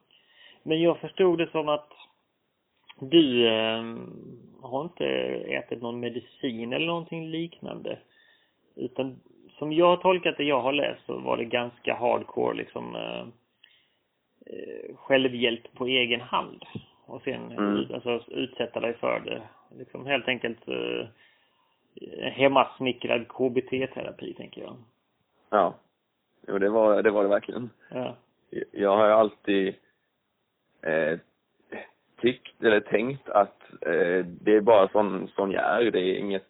Men 0.64 0.82
jag 0.82 0.98
förstod 0.98 1.38
det 1.38 1.52
som 1.52 1.70
att 1.70 1.92
du 3.00 3.48
eh, 3.48 3.84
har 4.62 4.82
inte 4.84 5.06
ätit 5.48 5.82
någon 5.82 6.00
medicin 6.00 6.74
eller 6.74 6.86
någonting 6.88 7.28
liknande. 7.28 7.98
Utan 8.76 9.20
som 9.58 9.74
jag 9.74 9.86
har 9.86 9.98
tolkat 9.98 10.38
det 10.38 10.44
jag 10.44 10.62
har 10.62 10.74
läst 10.74 11.06
så 11.06 11.18
var 11.20 11.38
det 11.38 11.46
ganska 11.46 11.96
hardcore 11.96 12.58
liksom 12.58 12.96
eh, 12.96 13.22
eh, 14.46 14.96
självhjälp 14.96 15.74
på 15.74 15.88
egen 15.88 16.22
hand. 16.22 16.66
Och 17.06 17.22
sen 17.22 17.52
Mm. 17.52 17.86
alltså, 17.94 18.22
utsätta 18.32 18.80
dig 18.80 18.94
för 18.94 19.20
det. 19.20 19.42
Liksom 19.78 20.06
helt 20.06 20.28
enkelt 20.28 20.68
eh, 20.68 21.06
hemmasnickrad 22.32 23.28
KBT-terapi 23.28 24.34
tänker 24.34 24.62
jag. 24.62 24.76
Ja. 25.50 25.74
Jo, 26.48 26.58
det 26.58 26.70
var 26.70 27.04
det, 27.04 27.12
var 27.12 27.24
det 27.24 27.30
verkligen. 27.30 27.70
Ja. 27.90 28.16
Jag 28.72 28.98
har 28.98 29.10
alltid 29.10 29.76
eh, 30.82 31.20
tyckt 32.22 32.64
eller 32.64 32.80
tänkt 32.80 33.30
att 33.30 33.62
eh, 33.82 34.26
det 34.26 34.56
är 34.56 34.62
bara 34.62 34.88
sån, 34.88 35.28
sån 35.28 35.52
jag 35.52 35.64
är. 35.64 35.92
Det 35.92 36.00
är 36.00 36.20
inget 36.20 36.48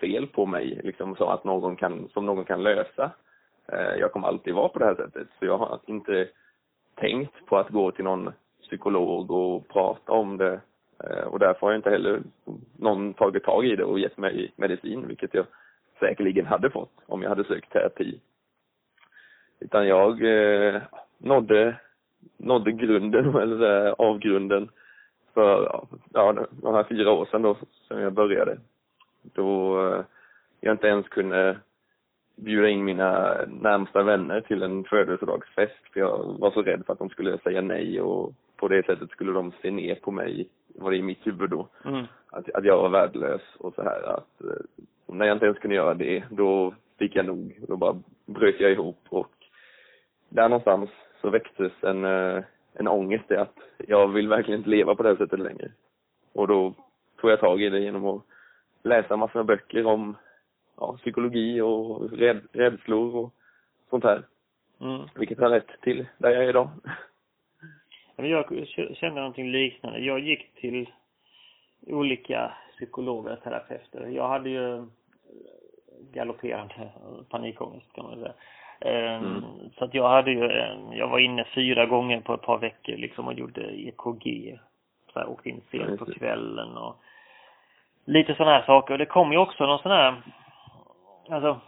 fel 0.00 0.26
på 0.26 0.46
mig 0.46 0.80
liksom 0.84 1.16
så 1.16 1.30
att 1.30 1.44
någon 1.44 1.76
kan, 1.76 2.08
som 2.08 2.26
någon 2.26 2.44
kan 2.44 2.62
lösa. 2.62 3.10
Eh, 3.72 3.94
jag 3.98 4.12
kommer 4.12 4.28
alltid 4.28 4.54
vara 4.54 4.68
på 4.68 4.78
det 4.78 4.84
här 4.84 4.94
sättet. 4.94 5.28
Så 5.38 5.46
jag 5.46 5.58
har 5.58 5.80
inte 5.86 6.28
tänkt 6.94 7.46
på 7.46 7.58
att 7.58 7.68
gå 7.68 7.90
till 7.90 8.04
någon 8.04 8.32
psykolog 8.62 9.30
och 9.30 9.68
prata 9.68 10.12
om 10.12 10.36
det. 10.36 10.60
Eh, 11.04 11.24
och 11.24 11.38
därför 11.38 11.60
har 11.60 11.70
jag 11.70 11.78
inte 11.78 11.90
heller 11.90 12.22
någon 12.78 13.14
tagit 13.14 13.44
tag 13.44 13.66
i 13.66 13.76
det 13.76 13.84
och 13.84 13.98
gett 13.98 14.18
mig 14.18 14.52
medicin, 14.56 15.08
vilket 15.08 15.34
jag 15.34 15.46
säkerligen 16.00 16.46
hade 16.46 16.70
fått 16.70 16.92
om 17.06 17.22
jag 17.22 17.28
hade 17.28 17.44
sökt 17.44 17.72
terapi. 17.72 18.20
Utan 19.60 19.88
jag 19.88 20.22
eh, 20.22 20.82
nådde, 21.18 21.76
nådde 22.36 22.72
grunden, 22.72 23.34
eller 23.42 24.00
avgrunden 24.02 24.70
för 25.34 25.64
ja, 25.64 25.86
ja, 26.12 26.46
de 26.50 26.74
här 26.74 26.84
fyra 26.84 27.12
år 27.12 27.26
sedan 27.30 27.42
då, 27.42 27.56
som 27.88 28.00
jag 28.00 28.12
började. 28.12 28.58
Då 29.22 29.80
eh, 29.88 30.04
jag 30.60 30.74
inte 30.74 30.86
ens 30.86 31.08
kunde 31.08 31.56
bjuda 32.36 32.68
in 32.68 32.84
mina 32.84 33.38
närmsta 33.48 34.02
vänner 34.02 34.40
till 34.40 34.62
en 34.62 34.84
födelsedagsfest 34.84 35.92
för 35.92 36.00
jag 36.00 36.36
var 36.38 36.50
så 36.50 36.62
rädd 36.62 36.82
för 36.86 36.92
att 36.92 36.98
de 36.98 37.08
skulle 37.08 37.38
säga 37.38 37.60
nej 37.60 38.00
och 38.00 38.32
på 38.56 38.68
det 38.68 38.86
sättet 38.86 39.10
skulle 39.10 39.32
de 39.32 39.52
se 39.62 39.70
ner 39.70 39.94
på 39.94 40.10
mig, 40.10 40.48
var 40.80 40.90
det 40.90 40.96
i 40.96 41.02
mitt 41.02 41.26
huvud 41.26 41.50
då, 41.50 41.68
Mm. 41.84 42.04
att, 42.30 42.50
att 42.50 42.64
jag 42.64 42.76
var 42.76 42.88
värdelös 42.88 43.42
och 43.58 43.74
så 43.74 43.82
här 43.82 44.02
att 44.02 44.40
eh, 44.40 44.84
när 45.06 45.26
jag 45.26 45.36
inte 45.36 45.46
ens 45.46 45.58
kunde 45.58 45.76
göra 45.76 45.94
det, 45.94 46.24
då 46.30 46.74
fick 46.98 47.16
jag 47.16 47.26
nog. 47.26 47.58
Då 47.68 47.76
bara 47.76 48.02
bröt 48.26 48.60
jag 48.60 48.72
ihop 48.72 48.98
och 49.08 49.32
där 50.28 50.48
någonstans 50.48 50.90
så 51.20 51.30
väcktes 51.30 51.72
en, 51.82 52.04
eh, 52.04 52.42
en 52.74 52.88
ångest 52.88 53.30
i 53.30 53.36
att 53.36 53.56
jag 53.78 54.08
vill 54.08 54.28
verkligen 54.28 54.60
inte 54.60 54.70
leva 54.70 54.94
på 54.94 55.02
det 55.02 55.08
här 55.08 55.16
sättet 55.16 55.40
längre. 55.40 55.70
Och 56.32 56.48
då 56.48 56.74
tog 57.20 57.30
jag 57.30 57.40
tag 57.40 57.62
i 57.62 57.68
det 57.68 57.80
genom 57.80 58.06
att 58.06 58.22
läsa 58.82 59.16
massor 59.16 59.38
med 59.38 59.46
böcker 59.46 59.86
om 59.86 60.16
ja, 60.76 60.96
psykologi 60.96 61.60
och 61.60 62.10
räd, 62.12 62.40
rädslor 62.52 63.16
och 63.16 63.34
sånt 63.90 64.04
här. 64.04 64.22
Mm. 64.80 65.00
Vilket 65.14 65.38
har 65.38 65.48
lett 65.48 65.80
till 65.80 66.06
där 66.18 66.30
jag 66.30 66.44
är 66.44 66.48
idag. 66.48 66.68
Jag 68.28 68.66
kände 68.96 69.20
någonting 69.20 69.50
liknande. 69.50 69.98
Jag 69.98 70.20
gick 70.20 70.54
till 70.54 70.90
olika 71.86 72.52
psykologer 72.72 73.32
och 73.32 73.42
terapeuter. 73.42 74.06
Jag 74.06 74.28
hade 74.28 74.50
ju 74.50 74.76
eh, 74.76 74.84
galopperande 76.12 76.88
panikångest 77.30 77.92
kan 77.92 78.04
man 78.04 78.14
säga. 78.20 78.32
Ehm, 78.80 79.24
Mm. 79.24 79.42
Så 79.78 79.84
att 79.84 79.94
jag 79.94 80.08
hade 80.08 80.30
ju, 80.30 80.50
en- 80.50 80.92
jag 80.92 81.08
var 81.08 81.18
inne 81.18 81.44
fyra 81.54 81.86
gånger 81.86 82.20
på 82.20 82.34
ett 82.34 82.42
par 82.42 82.58
veckor 82.58 82.96
liksom 82.96 83.26
och 83.26 83.34
gjorde 83.34 83.80
EKG. 83.88 84.58
Så 85.12 85.18
här, 85.18 85.28
åkte 85.28 85.48
in 85.48 85.60
sent 85.70 85.98
på 85.98 86.04
kvällen 86.06 86.76
och 86.76 86.96
lite 88.04 88.34
sådana 88.34 88.52
här 88.56 88.62
saker. 88.66 88.94
Och 88.94 88.98
det 88.98 89.06
kom 89.06 89.32
ju 89.32 89.38
också 89.38 89.66
någon 89.66 89.78
sån 89.78 89.90
här, 89.92 90.22
alltså 91.30 91.60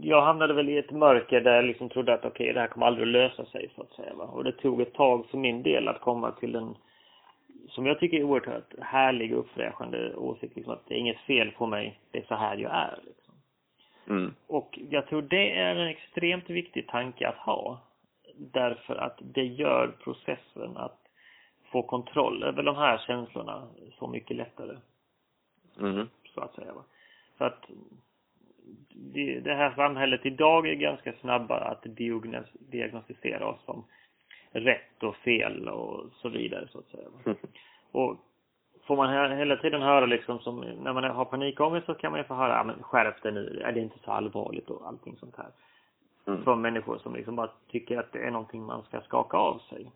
jag 0.00 0.22
hamnade 0.22 0.54
väl 0.54 0.68
i 0.68 0.78
ett 0.78 0.90
mörker 0.90 1.40
där 1.40 1.54
jag 1.54 1.64
liksom 1.64 1.88
trodde 1.88 2.14
att 2.14 2.24
okej, 2.24 2.52
det 2.52 2.60
här 2.60 2.66
kommer 2.66 2.86
aldrig 2.86 3.06
att 3.06 3.12
lösa 3.12 3.44
sig 3.44 3.70
så 3.74 3.82
att 3.82 3.92
säga. 3.92 4.14
Va? 4.14 4.24
Och 4.24 4.44
det 4.44 4.52
tog 4.52 4.80
ett 4.80 4.94
tag 4.94 5.26
för 5.26 5.38
min 5.38 5.62
del 5.62 5.88
att 5.88 6.00
komma 6.00 6.30
till 6.30 6.54
en, 6.54 6.76
som 7.68 7.86
jag 7.86 7.98
tycker 7.98 8.16
är 8.16 8.22
oerhört 8.22 8.74
härlig 8.80 9.32
och 9.32 9.38
uppfräschande 9.38 10.14
åsikt. 10.14 10.56
Liksom 10.56 10.72
att 10.72 10.86
det 10.86 10.94
är 10.94 10.98
inget 10.98 11.20
fel 11.20 11.50
på 11.50 11.66
mig, 11.66 11.98
det 12.10 12.18
är 12.18 12.24
så 12.24 12.34
här 12.34 12.56
jag 12.56 12.72
är. 12.72 12.98
Liksom. 13.04 13.34
Mm. 14.08 14.34
Och 14.46 14.78
jag 14.90 15.06
tror 15.06 15.22
det 15.22 15.58
är 15.58 15.76
en 15.76 15.88
extremt 15.88 16.50
viktig 16.50 16.88
tanke 16.88 17.28
att 17.28 17.38
ha. 17.38 17.80
Därför 18.36 18.96
att 18.96 19.18
det 19.20 19.44
gör 19.44 19.88
processen 20.04 20.76
att 20.76 21.00
få 21.64 21.82
kontroll 21.82 22.42
över 22.42 22.62
de 22.62 22.76
här 22.76 22.98
känslorna 23.06 23.68
så 23.98 24.06
mycket 24.06 24.36
lättare 24.36 24.76
Mm. 25.80 26.08
så 26.34 26.40
att 26.40 26.54
säga. 26.54 26.72
Va? 26.72 26.82
För 27.38 27.44
att 27.44 27.70
det, 28.94 29.40
det 29.40 29.54
här 29.54 29.74
samhället 29.74 30.26
idag 30.26 30.66
är 30.66 30.74
ganska 30.74 31.12
snabba 31.12 31.58
att 31.58 31.82
diagnos, 31.82 32.46
diagnostisera 32.52 33.46
oss 33.46 33.64
som 33.64 33.84
rätt 34.52 35.02
och 35.02 35.16
fel 35.16 35.68
och 35.68 36.10
så 36.12 36.28
vidare 36.28 36.68
så 36.68 36.78
att 36.78 36.86
säga. 36.88 37.08
Va? 37.24 37.34
Och 37.92 38.16
får 38.86 38.96
man 38.96 39.08
he- 39.08 39.36
hela 39.36 39.56
tiden 39.56 39.82
höra 39.82 40.06
liksom 40.06 40.38
som 40.38 40.60
när 40.60 40.92
man 40.92 41.04
har 41.04 41.24
panikångest 41.24 41.86
så 41.86 41.94
kan 41.94 42.12
man 42.12 42.20
ju 42.20 42.24
få 42.24 42.34
höra, 42.34 42.56
ja, 42.56 42.64
men 42.64 42.82
skärp 42.82 43.22
dig 43.22 43.32
nu, 43.32 43.62
är 43.64 43.72
det 43.72 43.80
inte 43.80 43.98
så 44.04 44.10
allvarligt 44.10 44.70
och 44.70 44.88
allting 44.88 45.16
sånt 45.16 45.36
här. 45.36 45.50
Mm. 46.26 46.44
Från 46.44 46.62
människor 46.62 46.98
som 46.98 47.14
liksom 47.14 47.36
bara 47.36 47.50
tycker 47.68 47.98
att 47.98 48.12
det 48.12 48.18
är 48.18 48.30
någonting 48.30 48.64
man 48.64 48.82
ska 48.82 49.00
skaka 49.00 49.36
av 49.36 49.58
sig. 49.58 49.90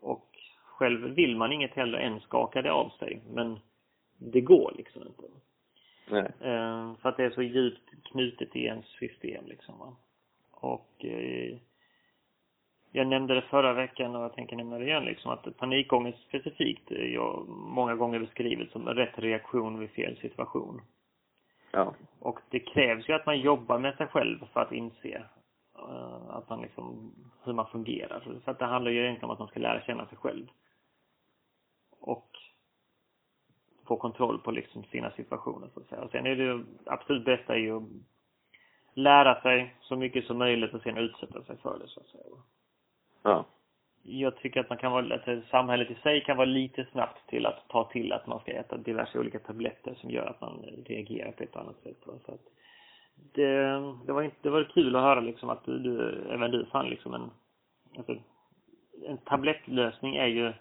Och 0.00 0.26
själv 0.64 1.14
vill 1.14 1.36
man 1.36 1.52
inget 1.52 1.74
heller 1.74 1.98
än 1.98 2.20
skaka 2.20 2.62
det 2.62 2.72
av 2.72 2.88
sig, 2.88 3.22
men 3.30 3.58
det 4.18 4.40
går 4.40 4.72
liksom 4.76 5.02
inte. 5.02 5.22
Nej. 6.10 6.32
Eh, 6.40 6.94
för 6.94 7.08
att 7.08 7.16
det 7.16 7.24
är 7.24 7.30
så 7.30 7.42
djupt 7.42 8.04
knutet 8.04 8.56
i 8.56 8.64
ens 8.64 8.86
system 8.86 9.46
liksom 9.46 9.78
va. 9.78 9.96
Och 10.50 11.04
eh, 11.04 11.56
jag 12.92 13.06
nämnde 13.06 13.34
det 13.34 13.42
förra 13.42 13.72
veckan 13.72 14.16
och 14.16 14.22
jag 14.22 14.34
tänker 14.34 14.56
nämna 14.56 14.78
det 14.78 14.84
igen 14.84 15.04
liksom 15.04 15.30
att 15.30 15.56
panikångest 15.56 16.18
specifikt 16.28 16.90
är 16.90 17.14
jag 17.14 17.48
många 17.48 17.94
gånger 17.94 18.18
beskrivet 18.18 18.70
som 18.70 18.88
en 18.88 18.94
rätt 18.94 19.18
reaktion 19.18 19.78
vid 19.78 19.90
fel 19.90 20.16
situation. 20.16 20.80
Ja. 21.70 21.94
Och 22.18 22.40
det 22.50 22.60
krävs 22.60 23.08
ju 23.08 23.12
att 23.12 23.26
man 23.26 23.40
jobbar 23.40 23.78
med 23.78 23.96
sig 23.96 24.06
själv 24.06 24.46
för 24.52 24.60
att 24.60 24.72
inse 24.72 25.22
uh, 25.78 26.30
att 26.30 26.48
man 26.48 26.60
liksom, 26.60 27.14
hur 27.44 27.52
man 27.52 27.66
fungerar. 27.66 28.40
Så 28.44 28.50
att 28.50 28.58
det 28.58 28.64
handlar 28.64 28.90
ju 28.90 29.02
egentligen 29.02 29.24
om 29.24 29.30
att 29.30 29.38
man 29.38 29.48
ska 29.48 29.60
lära 29.60 29.80
känna 29.80 30.06
sig 30.06 30.18
själv. 30.18 30.46
Och 32.00 32.37
få 33.88 33.96
kontroll 33.96 34.38
på 34.38 34.50
liksom 34.50 34.84
sina 34.84 35.10
situationer 35.10 35.68
så 35.74 35.80
att 35.80 35.88
säga. 35.88 36.02
Och 36.02 36.10
sen 36.10 36.26
är 36.26 36.36
det 36.36 36.42
ju 36.42 36.64
absolut 36.86 37.24
bästa 37.24 37.54
är 37.54 37.58
ju 37.58 37.76
att 37.76 37.82
lära 38.94 39.40
sig 39.40 39.74
så 39.80 39.96
mycket 39.96 40.24
som 40.24 40.38
möjligt 40.38 40.74
och 40.74 40.82
sen 40.82 40.96
utsätta 40.96 41.42
sig 41.42 41.56
för 41.56 41.78
det 41.78 41.88
så 41.88 42.00
att 42.00 42.06
säga. 42.06 42.24
Ja. 43.22 43.44
Jag 44.02 44.36
tycker 44.36 44.60
att 44.60 44.68
man 44.68 44.78
kan 44.78 44.92
vara, 44.92 45.14
att 45.14 45.48
samhället 45.50 45.90
i 45.90 45.94
sig 45.94 46.24
kan 46.24 46.36
vara 46.36 46.46
lite 46.46 46.86
snabbt 46.92 47.28
till 47.28 47.46
att 47.46 47.68
ta 47.68 47.84
till 47.84 48.12
att 48.12 48.26
man 48.26 48.40
ska 48.40 48.52
äta 48.52 48.76
diverse 48.76 49.18
olika 49.18 49.38
tabletter 49.38 49.94
som 49.94 50.10
gör 50.10 50.26
att 50.26 50.40
man 50.40 50.64
reagerar 50.86 51.32
på 51.32 51.42
ett 51.42 51.56
annat 51.56 51.76
sätt. 51.82 51.96
Så 52.04 52.32
att 52.32 52.40
det, 53.34 53.52
det 54.06 54.12
var 54.12 54.22
inte, 54.22 54.36
det 54.42 54.50
var 54.50 54.64
kul 54.64 54.96
att 54.96 55.02
höra 55.02 55.20
liksom 55.20 55.50
att 55.50 55.64
du, 55.64 55.78
du 55.78 56.24
även 56.30 56.50
du 56.50 56.64
fann 56.66 56.88
liksom 56.88 57.14
en, 57.14 57.30
alltså, 57.96 58.16
en 59.06 59.18
tablettlösning 59.18 60.16
är 60.16 60.26
ju 60.26 60.52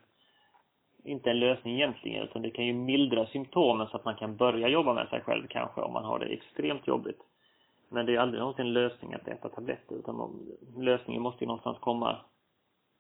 inte 1.08 1.30
en 1.30 1.40
lösning 1.40 1.74
egentligen 1.74 2.24
utan 2.24 2.42
det 2.42 2.50
kan 2.50 2.66
ju 2.66 2.74
mildra 2.74 3.26
symptomen 3.26 3.88
så 3.88 3.98
att 3.98 4.06
man 4.06 4.16
kan 4.16 4.36
börja 4.36 4.68
jobba 4.68 4.94
med 4.94 5.10
sig 5.10 5.22
själv 5.22 5.48
kanske 5.50 5.82
om 5.82 5.94
man 5.94 6.06
har 6.06 6.20
det 6.20 6.26
extremt 6.26 6.88
jobbigt. 6.88 7.20
Men 7.90 8.06
det 8.06 8.16
är 8.16 8.20
aldrig 8.20 8.40
någonsin 8.40 8.66
en 8.66 8.74
lösning 8.74 9.14
att 9.14 9.28
äta 9.28 9.50
tabletter 9.50 9.96
utan 9.96 10.48
lösningen 10.78 11.22
måste 11.22 11.44
ju 11.44 11.48
någonstans 11.48 11.78
komma 11.80 12.18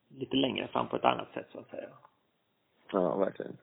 lite 0.10 0.38
längre 0.38 0.68
fram 0.68 0.88
på 0.88 0.96
ett 0.96 1.06
annat 1.06 1.34
sätt 1.34 1.48
så 1.52 1.60
att 1.60 1.70
säga. 1.70 1.90
Ja, 2.92 3.16
verkligen. 3.16 3.58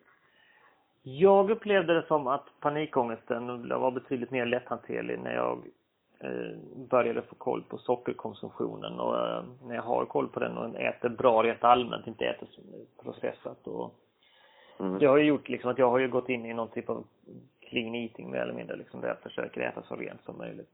Jag 1.02 1.50
upplevde 1.50 1.94
det 1.94 2.06
som 2.06 2.26
att 2.26 2.46
panikångesten 2.60 3.68
var 3.68 3.90
betydligt 3.90 4.30
mer 4.30 4.46
lätthanterlig 4.46 5.18
när 5.18 5.34
jag 5.34 5.66
eh, 6.20 6.56
började 6.90 7.22
få 7.22 7.34
koll 7.34 7.62
på 7.62 7.78
sockerkonsumtionen 7.78 9.00
och 9.00 9.28
eh, 9.28 9.44
när 9.62 9.74
jag 9.74 9.82
har 9.82 10.04
koll 10.04 10.28
på 10.28 10.40
den 10.40 10.58
och 10.58 10.80
äter 10.80 11.08
bra 11.08 11.42
rent 11.42 11.64
allmänt, 11.64 12.06
inte 12.06 12.24
äter 12.24 12.48
processat 13.02 13.66
och 13.66 13.94
mm. 14.78 14.98
det 14.98 15.06
har 15.06 15.16
ju 15.16 15.24
gjort 15.24 15.48
liksom 15.48 15.70
att 15.70 15.78
jag 15.78 15.90
har 15.90 15.98
ju 15.98 16.08
gått 16.08 16.28
in 16.28 16.46
i 16.46 16.54
någon 16.54 16.70
typ 16.70 16.88
av 16.88 17.04
clean 17.60 17.94
eating 17.94 18.30
mer 18.30 18.38
eller 18.38 18.54
mindre 18.54 18.76
liksom 18.76 19.00
där 19.00 19.08
jag 19.08 19.18
försöker 19.18 19.60
äta 19.60 19.82
så 19.82 19.96
rent 19.96 20.22
som 20.22 20.38
möjligt. 20.38 20.70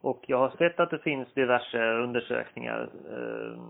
Och 0.00 0.24
jag 0.26 0.38
har 0.38 0.50
sett 0.50 0.80
att 0.80 0.90
det 0.90 0.98
finns 0.98 1.34
diverse 1.34 1.92
undersökningar 1.92 2.90
eh, 3.10 3.60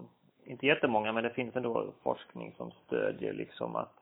inte 0.45 0.67
jättemånga, 0.67 1.13
men 1.13 1.25
det 1.25 1.31
finns 1.31 1.57
ändå 1.57 1.93
forskning 2.03 2.55
som 2.57 2.71
stödjer 2.71 3.33
liksom 3.33 3.77
att 3.77 4.01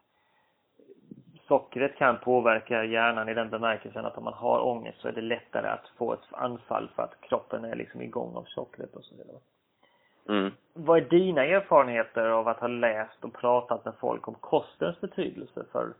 sockret 1.48 1.96
kan 1.96 2.18
påverka 2.18 2.84
hjärnan 2.84 3.28
i 3.28 3.34
den 3.34 3.50
bemärkelsen 3.50 4.04
att 4.04 4.18
om 4.18 4.24
man 4.24 4.32
har 4.32 4.66
ångest 4.66 5.00
så 5.00 5.08
är 5.08 5.12
det 5.12 5.20
lättare 5.20 5.68
att 5.68 5.88
få 5.96 6.12
ett 6.12 6.32
anfall 6.32 6.88
för 6.94 7.02
att 7.02 7.20
kroppen 7.20 7.64
är 7.64 7.74
liksom 7.74 8.02
igång 8.02 8.36
av 8.36 8.44
sockret 8.44 8.94
och 8.94 9.04
så 9.04 9.14
vidare. 9.14 9.38
Mm. 10.28 10.50
Vad 10.72 10.98
är 10.98 11.08
dina 11.08 11.44
erfarenheter 11.44 12.26
av 12.26 12.48
att 12.48 12.60
ha 12.60 12.68
läst 12.68 13.24
och 13.24 13.34
pratat 13.34 13.84
med 13.84 13.94
folk 14.00 14.28
om 14.28 14.34
kostens 14.34 15.00
betydelse 15.00 15.64
för, 15.72 15.94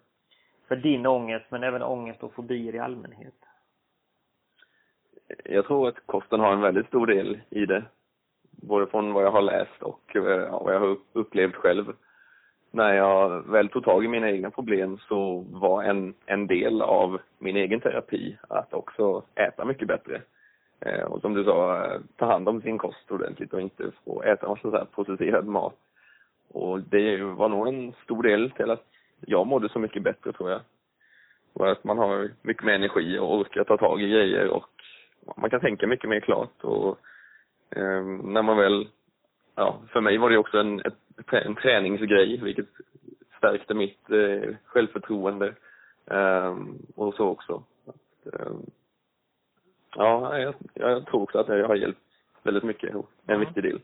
för 0.68 0.76
din 0.76 1.06
ångest 1.06 1.46
men 1.48 1.62
även 1.62 1.82
ångest 1.82 2.22
och 2.22 2.34
fobier 2.34 2.74
i 2.74 2.78
allmänhet? 2.78 3.34
Jag 5.44 5.66
tror 5.66 5.88
att 5.88 6.06
kosten 6.06 6.40
har 6.40 6.52
en 6.52 6.60
väldigt 6.60 6.86
stor 6.86 7.06
del 7.06 7.40
i 7.50 7.66
det 7.66 7.84
både 8.62 8.86
från 8.86 9.12
vad 9.12 9.24
jag 9.24 9.30
har 9.30 9.42
läst 9.42 9.82
och 9.82 10.16
eh, 10.16 10.62
vad 10.62 10.74
jag 10.74 10.80
har 10.80 10.96
upplevt 11.12 11.54
själv. 11.54 11.92
När 12.70 12.94
jag 12.94 13.50
väl 13.50 13.68
tog 13.68 13.84
tag 13.84 14.04
i 14.04 14.08
mina 14.08 14.30
egna 14.30 14.50
problem 14.50 14.98
så 14.98 15.44
var 15.50 15.82
en, 15.82 16.14
en 16.26 16.46
del 16.46 16.82
av 16.82 17.20
min 17.38 17.56
egen 17.56 17.80
terapi 17.80 18.38
att 18.48 18.74
också 18.74 19.22
äta 19.34 19.64
mycket 19.64 19.88
bättre. 19.88 20.22
Eh, 20.80 21.02
och 21.02 21.20
som 21.20 21.34
du 21.34 21.44
sa, 21.44 21.84
eh, 21.84 22.00
ta 22.16 22.26
hand 22.26 22.48
om 22.48 22.62
sin 22.62 22.78
kost 22.78 23.10
ordentligt 23.10 23.52
och 23.52 23.60
inte 23.60 23.90
få 24.04 24.22
äta 24.22 24.48
massa 24.48 24.70
så 24.70 24.76
här 24.76 24.86
processerad 24.94 25.46
mat. 25.46 25.76
Och 26.52 26.80
det 26.80 27.16
var 27.22 27.48
nog 27.48 27.68
en 27.68 27.92
stor 28.04 28.22
del 28.22 28.50
till 28.50 28.70
att 28.70 28.84
jag 29.26 29.46
mådde 29.46 29.68
så 29.68 29.78
mycket 29.78 30.02
bättre 30.02 30.32
tror 30.32 30.50
jag. 30.50 30.60
Och 31.52 31.70
att 31.70 31.84
man 31.84 31.98
har 31.98 32.30
mycket 32.42 32.64
mer 32.64 32.74
energi 32.74 33.18
och 33.18 33.38
orkar 33.38 33.64
ta 33.64 33.76
tag 33.76 34.02
i 34.02 34.08
grejer 34.08 34.48
och 34.48 34.70
man 35.36 35.50
kan 35.50 35.60
tänka 35.60 35.86
mycket 35.86 36.10
mer 36.10 36.20
klart 36.20 36.64
och 36.64 36.98
eh, 37.70 38.04
när 38.04 38.42
man 38.42 38.56
väl, 38.56 38.88
ja, 39.54 39.80
för 39.88 40.00
mig 40.00 40.18
var 40.18 40.30
det 40.30 40.38
också 40.38 40.58
en, 40.58 40.80
ett, 40.80 41.32
en 41.32 41.54
träningsgrej, 41.54 42.40
vilket 42.42 42.68
stärkte 43.38 43.74
mitt 43.74 44.10
eh, 44.10 44.54
självförtroende 44.64 45.54
eh, 46.10 46.56
och 46.94 47.14
så 47.14 47.28
också. 47.28 47.62
Att, 47.86 48.34
eh, 48.34 48.52
ja, 49.98 50.38
jag, 50.38 50.54
jag 50.74 51.06
tror 51.06 51.22
också 51.22 51.38
att 51.38 51.46
det 51.46 51.66
har 51.66 51.74
hjälpt 51.74 52.00
väldigt 52.42 52.64
mycket, 52.64 52.94
en 52.94 53.04
mm. 53.26 53.40
viktig 53.40 53.62
del. 53.62 53.80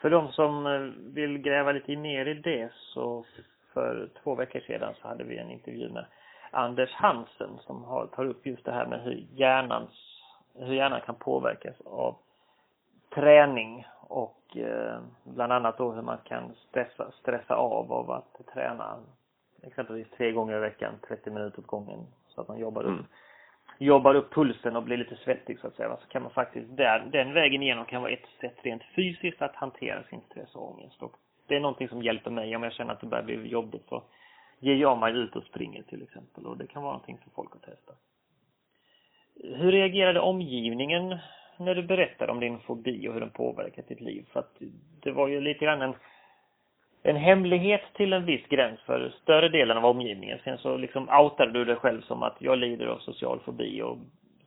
För 0.00 0.10
de 0.10 0.32
som 0.32 0.66
eh, 0.66 0.80
vill 1.14 1.38
gräva 1.38 1.72
lite 1.72 1.96
mer 1.96 2.26
i 2.26 2.34
det 2.34 2.72
så 2.72 3.24
för 3.72 4.08
två 4.22 4.34
veckor 4.34 4.60
sedan 4.60 4.94
så 5.02 5.08
hade 5.08 5.24
vi 5.24 5.38
en 5.38 5.50
intervju 5.50 5.90
med 5.90 6.04
Anders 6.50 6.92
Hansen 6.92 7.58
som 7.60 7.84
har, 7.84 8.06
tar 8.06 8.24
upp 8.24 8.46
just 8.46 8.64
det 8.64 8.72
här 8.72 8.86
med 8.86 9.02
hur 9.02 9.26
hjärnans, 9.34 9.90
hur 10.54 10.74
hjärnan 10.74 11.00
kan 11.00 11.14
påverkas 11.14 11.80
av 11.84 12.16
träning 13.14 13.86
och 14.00 14.56
eh, 14.56 14.98
bland 15.24 15.52
annat 15.52 15.78
då 15.78 15.92
hur 15.92 16.02
man 16.02 16.18
kan 16.24 16.54
stressa, 16.68 17.10
stressa 17.20 17.54
av 17.54 17.92
av 17.92 18.10
att 18.10 18.46
träna 18.54 18.98
exempelvis 19.62 20.10
tre 20.16 20.32
gånger 20.32 20.56
i 20.56 20.60
veckan, 20.60 20.94
30 21.08 21.30
minuter 21.30 21.58
åt 21.58 21.66
gången 21.66 22.06
så 22.28 22.40
att 22.40 22.48
man 22.48 22.58
jobbar 22.58 22.82
upp 22.82 22.88
mm 22.88 23.06
jobbar 23.78 24.14
upp 24.14 24.34
pulsen 24.34 24.76
och 24.76 24.82
blir 24.82 24.96
lite 24.96 25.16
svettig 25.16 25.58
så 25.58 25.66
att 25.66 25.74
säga. 25.74 25.96
Så 25.96 26.08
kan 26.08 26.22
man 26.22 26.30
faktiskt, 26.30 26.76
där, 26.76 27.08
den 27.12 27.32
vägen 27.32 27.62
igenom 27.62 27.84
kan 27.84 28.02
vara 28.02 28.12
ett 28.12 28.28
sätt 28.40 28.56
rent 28.62 28.82
fysiskt 28.96 29.42
att 29.42 29.56
hantera 29.56 30.02
sin 30.02 30.20
stress 30.20 30.54
och 30.54 30.70
ångest. 30.70 31.02
Och 31.02 31.16
det 31.48 31.56
är 31.56 31.60
någonting 31.60 31.88
som 31.88 32.02
hjälper 32.02 32.30
mig 32.30 32.56
om 32.56 32.62
jag 32.62 32.72
känner 32.72 32.92
att 32.92 33.00
det 33.00 33.06
börjar 33.06 33.24
bli 33.24 33.48
jobbigt 33.48 33.86
så 33.88 34.02
ger 34.60 34.74
jag 34.74 34.98
mig 34.98 35.12
ut 35.12 35.36
och 35.36 35.44
springer 35.44 35.82
till 35.82 36.02
exempel 36.02 36.46
och 36.46 36.58
det 36.58 36.66
kan 36.66 36.82
vara 36.82 36.92
någonting 36.92 37.18
för 37.24 37.30
folk 37.30 37.56
att 37.56 37.62
testa. 37.62 37.92
Hur 39.34 39.72
reagerade 39.72 40.20
omgivningen 40.20 41.18
när 41.58 41.74
du 41.74 41.82
berättade 41.82 42.32
om 42.32 42.40
din 42.40 42.58
fobi 42.58 43.08
och 43.08 43.12
hur 43.12 43.20
den 43.20 43.30
påverkat 43.30 43.88
ditt 43.88 44.00
liv? 44.00 44.26
För 44.32 44.40
att 44.40 44.56
det 45.02 45.12
var 45.12 45.28
ju 45.28 45.40
lite 45.40 45.64
grann 45.64 45.82
en, 45.82 45.94
en 47.06 47.16
hemlighet 47.16 47.82
till 47.94 48.12
en 48.12 48.24
viss 48.24 48.46
gräns 48.48 48.80
för 48.80 49.14
större 49.22 49.48
delen 49.48 49.76
av 49.76 49.84
omgivningen. 49.84 50.38
Sen 50.44 50.58
så 50.58 50.76
liksom 50.76 51.08
outade 51.08 51.52
du 51.52 51.64
dig 51.64 51.76
själv 51.76 52.00
som 52.02 52.22
att 52.22 52.36
jag 52.38 52.58
lider 52.58 52.86
av 52.86 52.98
social 52.98 53.40
fobi 53.40 53.82
och 53.82 53.98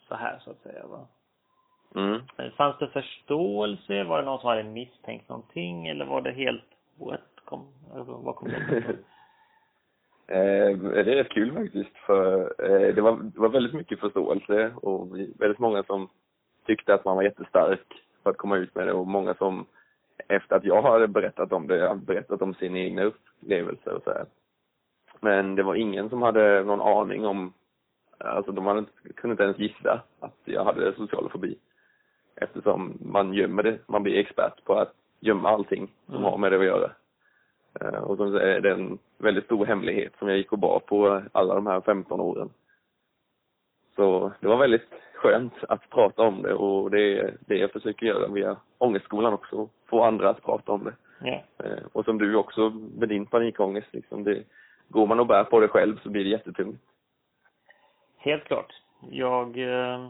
så 0.08 0.16
här 0.16 0.40
så 0.40 0.52
att 0.52 0.62
säga 0.62 0.88
va? 0.88 1.08
Mm. 1.96 2.52
Fanns 2.58 2.78
det 2.78 2.88
förståelse? 2.88 4.04
Var 4.04 4.20
det 4.20 4.26
någon 4.26 4.40
som 4.40 4.50
hade 4.50 4.64
misstänkt 4.64 5.30
någonting? 5.30 5.88
Eller 5.88 6.06
var 6.06 6.22
det 6.22 6.32
helt, 6.32 6.66
what? 7.00 7.22
Kom, 7.46 7.68
vad 8.24 8.36
kom 8.36 8.48
det 8.48 8.84
Eh, 10.30 10.78
det 10.78 11.00
är 11.00 11.16
rätt 11.16 11.30
kul 11.30 11.54
faktiskt 11.54 11.98
för 12.06 12.42
eh, 12.42 12.96
det, 12.96 13.02
var, 13.02 13.20
det 13.24 13.40
var 13.40 13.50
väldigt 13.50 13.74
mycket 13.74 14.00
förståelse 14.00 14.72
och 14.76 15.18
väldigt 15.40 15.60
många 15.60 15.84
som 15.84 16.10
tyckte 16.66 16.94
att 16.94 17.06
man 17.06 17.16
var 17.16 17.24
jättestark 17.24 18.04
för 18.24 18.30
att 18.30 18.38
komma 18.38 18.58
ut 18.58 18.76
med 18.76 18.88
det 18.88 18.94
och 18.94 19.08
många 19.08 19.34
som 19.34 19.66
efter 20.28 20.56
att 20.56 20.64
jag 20.64 20.82
hade 20.82 21.08
berättat 21.08 21.54
om 21.54 21.68
det, 21.68 22.00
berättat 22.06 22.42
om 22.42 22.54
sina 22.54 22.80
egna 22.80 23.04
upplevelser 23.04 23.94
och 23.94 24.04
så 24.04 24.10
här. 24.10 24.26
Men 25.20 25.56
det 25.56 25.64
var 25.64 25.76
ingen 25.76 26.10
som 26.10 26.22
hade 26.22 26.64
någon 26.64 26.82
aning 26.82 27.26
om, 27.26 27.54
alltså 28.18 28.52
de 28.52 28.66
hade, 28.66 28.86
kunde 29.16 29.32
inte 29.32 29.44
ens 29.44 29.60
gissa 29.60 30.02
att 30.20 30.38
jag 30.46 30.64
hade 30.64 30.94
social 30.96 31.30
fobi. 31.30 31.58
Eftersom 32.36 32.98
man 33.02 33.34
gömmer 33.34 33.64
det, 33.64 33.80
man 33.88 34.04
blir 34.04 34.18
expert 34.18 34.64
på 34.64 34.74
att 34.74 34.94
gömma 35.20 35.50
allting 35.50 35.92
som 36.06 36.16
mm. 36.16 36.26
har 36.26 36.38
med 36.38 36.52
det 36.52 36.58
att 36.58 36.66
göra. 36.66 36.92
Eh, 37.80 38.04
och 38.04 38.18
som 38.18 38.36
är 38.36 38.60
det 38.60 38.72
en 38.72 38.98
väldigt 39.18 39.46
stor 39.46 39.66
hemlighet 39.66 40.14
som 40.20 40.28
jag 40.28 40.38
gick 40.38 40.52
och 40.52 40.60
bar 40.60 40.80
på 40.80 41.22
alla 41.32 41.56
de 41.56 41.68
här 41.68 41.82
15 41.82 42.20
åren. 42.20 42.50
Så 43.96 44.32
det 44.40 44.48
var 44.48 44.58
väldigt 44.58 44.90
skönt 45.14 45.54
att 45.70 45.90
prata 45.90 46.22
om 46.22 46.42
det 46.42 46.54
och 46.54 46.92
det 46.92 47.20
är 47.20 47.38
det 47.40 47.58
jag 47.58 47.72
försöker 47.72 48.06
göra 48.06 48.28
via 48.28 48.58
Ångestskolan 48.78 49.34
också, 49.34 49.70
få 49.86 50.04
andra 50.04 50.30
att 50.30 50.44
prata 50.44 50.72
om 50.72 50.84
det. 50.84 50.94
Eh, 51.64 51.86
och 51.94 52.06
som 52.06 52.18
du 52.18 52.36
också 52.36 52.70
med 52.70 53.10
din 53.10 53.26
panikångest 53.26 53.88
liksom, 53.94 54.24
det, 54.24 54.44
går 54.88 55.08
man 55.08 55.20
och 55.20 55.28
bär 55.28 55.44
på 55.44 55.60
det 55.60 55.68
själv 55.68 56.00
så 56.04 56.10
blir 56.10 56.24
det 56.24 56.30
jättetungt. 56.30 56.82
Helt 58.18 58.44
klart. 58.44 58.74
Jag, 59.10 59.58
eh, 59.58 60.10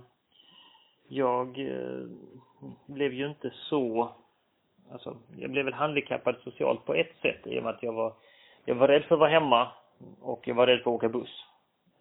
jag 1.08 1.72
blev 2.88 3.14
ju 3.14 3.28
inte 3.28 3.52
så 3.54 4.12
alltså, 4.92 5.18
jag 5.38 5.52
blev 5.52 5.66
väl 5.66 5.74
handikappad 5.74 6.36
socialt 6.44 6.86
på 6.86 6.94
ett 6.94 7.16
sätt 7.22 7.48
i 7.48 7.60
och 7.60 7.64
med 7.64 7.74
att 7.74 7.84
jag 7.84 7.94
var, 7.94 8.14
jag 8.66 8.76
var 8.76 8.88
rädd 8.88 9.04
för 9.04 9.16
att 9.16 9.20
vara 9.20 9.30
hemma 9.30 9.68
och 10.22 10.48
jag 10.48 10.56
var 10.56 10.68
rädd 10.68 10.80
för 10.84 10.92
att 10.92 10.96
åka 10.96 11.10
buss. 11.10 11.46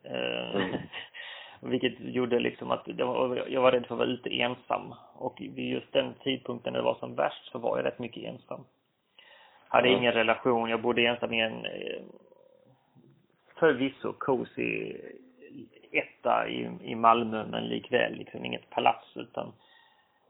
Eh, 0.03 0.57
mm. 0.57 0.73
vilket 1.67 2.01
gjorde 2.01 2.39
liksom 2.39 2.71
att 2.71 2.83
jag 2.85 3.07
var, 3.07 3.47
jag 3.49 3.61
var 3.61 3.73
rädd 3.73 3.87
för 3.87 3.95
att 3.95 3.99
vara 3.99 4.09
ute 4.09 4.31
ensam. 4.31 4.95
Och 5.15 5.41
vid 5.41 5.71
just 5.71 5.93
den 5.93 6.15
tidpunkten 6.23 6.73
när 6.73 6.81
det 6.81 6.85
var 6.85 6.95
som 6.95 7.15
värst 7.15 7.51
så 7.53 7.59
var 7.59 7.77
jag 7.77 7.87
rätt 7.87 7.99
mycket 7.99 8.25
ensam. 8.25 8.65
Hade 9.69 9.89
mm. 9.89 10.01
ingen 10.01 10.13
relation, 10.13 10.71
jag 10.71 10.83
bodde 10.83 11.07
ensam 11.07 11.33
i 11.33 11.41
en 11.41 11.65
eh, 11.65 12.03
förvisso 13.59 14.13
cozy 14.13 14.97
etta 15.91 16.49
i, 16.49 16.71
i 16.83 16.95
Malmö 16.95 17.47
men 17.47 17.69
likväl 17.69 18.15
liksom 18.15 18.45
inget 18.45 18.71
palats 18.71 19.17
utan 19.17 19.53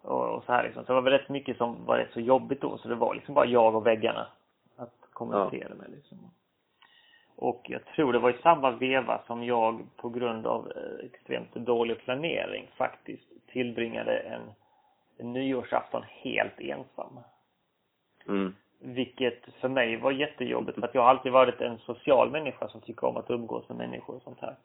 och, 0.02 0.34
och 0.34 0.44
så 0.44 0.52
här 0.52 0.64
liksom. 0.64 0.84
Så 0.84 0.92
det 0.92 0.94
var 0.94 1.10
väl 1.10 1.18
rätt 1.18 1.28
mycket 1.28 1.56
som 1.56 1.84
var 1.84 1.96
rätt 1.96 2.12
så 2.12 2.20
jobbigt 2.20 2.60
då 2.60 2.78
så 2.78 2.88
det 2.88 2.94
var 2.94 3.14
liksom 3.14 3.34
bara 3.34 3.46
jag 3.46 3.74
och 3.74 3.86
väggarna 3.86 4.26
att 4.76 4.94
kommunicera 5.12 5.68
ja. 5.68 5.74
med 5.74 5.90
liksom. 5.90 6.18
Och 7.36 7.62
jag 7.68 7.84
tror 7.84 8.12
det 8.12 8.18
var 8.18 8.30
i 8.30 8.42
samma 8.42 8.70
veva 8.70 9.22
som 9.26 9.44
jag 9.44 9.86
på 9.96 10.08
grund 10.08 10.46
av 10.46 10.72
eh, 10.76 11.06
extremt 11.06 11.54
dålig 11.54 11.98
planering 11.98 12.70
faktiskt 12.76 13.46
tillbringade 13.46 14.18
en, 14.18 14.42
en 15.18 15.32
nyårsafton 15.32 16.02
helt 16.08 16.60
ensam. 16.60 17.20
Mm. 18.28 18.54
Vilket 18.80 19.54
för 19.60 19.68
mig 19.68 19.96
var 19.96 20.12
jättejobbigt 20.12 20.78
för 20.78 20.86
att 20.86 20.94
jag 20.94 21.02
har 21.02 21.08
alltid 21.08 21.32
varit 21.32 21.60
en 21.60 21.78
social 21.78 22.30
människa 22.30 22.68
som 22.68 22.80
tycker 22.80 23.06
om 23.06 23.16
att 23.16 23.30
umgås 23.30 23.68
med 23.68 23.78
människor 23.78 24.16
och 24.16 24.22
sånt 24.22 24.40
här. 24.40 24.56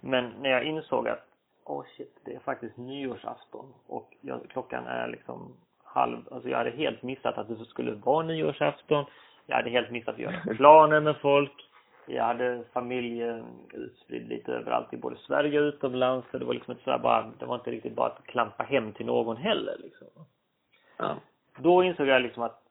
Men 0.00 0.32
när 0.40 0.50
jag 0.50 0.64
insåg 0.64 1.08
att 1.08 1.26
åh 1.64 1.80
oh 1.80 1.84
shit, 1.96 2.20
det 2.24 2.34
är 2.34 2.38
faktiskt 2.38 2.76
nyårsafton 2.76 3.74
och 3.86 4.14
jag, 4.20 4.40
klockan 4.48 4.86
är 4.86 5.08
liksom 5.08 5.56
halv, 5.84 6.18
alltså 6.30 6.48
jag 6.48 6.58
hade 6.58 6.70
helt 6.70 7.02
missat 7.02 7.38
att 7.38 7.48
det 7.48 7.64
skulle 7.64 7.92
vara 7.92 8.26
nyårsafton. 8.26 9.04
Jag 9.46 9.56
hade 9.56 9.70
helt 9.70 9.90
missat 9.90 10.14
att 10.14 10.20
göra 10.20 10.54
planer 10.56 11.00
med 11.00 11.16
folk. 11.16 11.68
Jag 12.06 12.24
hade 12.24 12.64
familjen 12.72 13.44
utspridd 13.72 14.28
lite 14.28 14.52
överallt 14.52 14.92
i 14.92 14.96
både 14.96 15.16
Sverige 15.16 15.60
och 15.60 15.64
utomlands. 15.64 16.26
Så 16.30 16.38
det 16.38 16.44
var 16.44 16.54
liksom 16.54 16.72
inte 16.72 16.84
sådär 16.84 16.98
bara, 16.98 17.32
det 17.38 17.46
var 17.46 17.54
inte 17.54 17.70
riktigt 17.70 17.94
bara 17.94 18.06
att 18.06 18.26
klampa 18.26 18.62
hem 18.62 18.92
till 18.92 19.06
någon 19.06 19.36
heller 19.36 19.76
liksom. 19.78 20.06
Ja. 20.96 21.16
Då 21.58 21.84
insåg 21.84 22.06
jag 22.06 22.22
liksom 22.22 22.42
att 22.42 22.62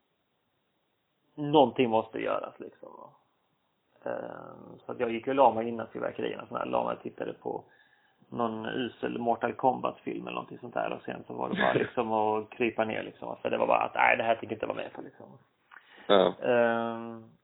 någonting 1.35 1.89
måste 1.89 2.19
göras 2.19 2.59
liksom. 2.59 2.89
Ehm, 4.05 4.79
så 4.85 4.91
att 4.91 4.99
jag 4.99 5.11
gick 5.11 5.27
och 5.27 5.35
la 5.35 5.53
mig 5.53 5.67
innan 5.67 5.87
fyrverkerierna 5.87 6.47
här, 6.51 6.65
la 6.65 6.83
mig 6.83 6.95
och 6.95 7.03
tittade 7.03 7.33
på 7.33 7.63
någon 8.29 8.65
usel 8.65 9.17
Mortal 9.17 9.53
Kombat-film 9.53 10.27
eller 10.27 10.35
någonting 10.35 10.59
sånt 10.59 10.73
där 10.73 10.93
och 10.93 11.01
sen 11.01 11.23
så 11.27 11.33
var 11.33 11.49
det 11.49 11.55
bara 11.55 11.73
liksom 11.83 12.11
att 12.11 12.49
krypa 12.49 12.85
ner 12.85 13.03
liksom. 13.03 13.35
För 13.41 13.49
det 13.49 13.57
var 13.57 13.67
bara 13.67 13.83
att 13.83 13.95
nej, 13.95 14.17
det 14.17 14.23
här 14.23 14.35
tänker 14.35 14.47
jag 14.47 14.55
inte 14.55 14.65
vara 14.65 14.77
med 14.77 14.93
på 14.93 15.01
liksom. 15.01 15.25
Ja. 16.07 16.27
Och 16.27 17.40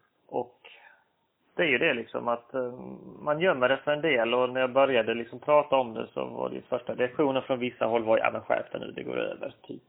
det 1.57 1.63
är 1.63 1.67
ju 1.67 1.77
det 1.77 1.93
liksom 1.93 2.27
att 2.27 2.49
um, 2.51 2.99
man 3.21 3.39
gömmer 3.39 3.69
det 3.69 3.77
för 3.77 3.91
en 3.91 4.01
del 4.01 4.33
och 4.33 4.49
när 4.49 4.61
jag 4.61 4.73
började 4.73 5.13
liksom 5.13 5.39
prata 5.39 5.75
om 5.75 5.93
det 5.93 6.07
så 6.07 6.25
var 6.25 6.49
det 6.49 6.55
ju 6.55 6.61
första 6.61 6.95
reaktionen 6.95 7.41
från 7.41 7.59
vissa 7.59 7.85
håll 7.85 8.03
var 8.03 8.17
ja 8.17 8.29
men 8.31 8.41
skärp 8.41 8.73
nu, 8.73 8.91
det 8.91 9.03
går 9.03 9.17
över, 9.17 9.53
typ. 9.61 9.83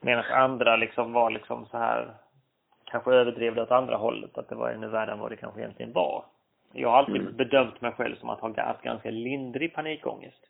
Medan 0.00 0.24
andra 0.24 0.76
liksom 0.76 1.12
var 1.12 1.30
liksom 1.30 1.66
så 1.66 1.78
här 1.78 2.14
kanske 2.84 3.10
överdrev 3.10 3.54
det 3.54 3.62
åt 3.62 3.70
andra 3.70 3.96
hållet, 3.96 4.38
att 4.38 4.48
det 4.48 4.54
var 4.54 4.70
ännu 4.70 4.88
värre 4.88 5.12
än 5.12 5.18
vad 5.18 5.30
det 5.30 5.36
kanske 5.36 5.60
egentligen 5.60 5.92
var. 5.92 6.24
Jag 6.72 6.88
har 6.88 6.98
alltid 6.98 7.20
mm. 7.20 7.36
bedömt 7.36 7.80
mig 7.80 7.92
själv 7.92 8.16
som 8.16 8.30
att 8.30 8.40
ha 8.40 8.62
haft 8.62 8.82
ganska 8.82 9.10
lindrig 9.10 9.74
panikångest. 9.74 10.48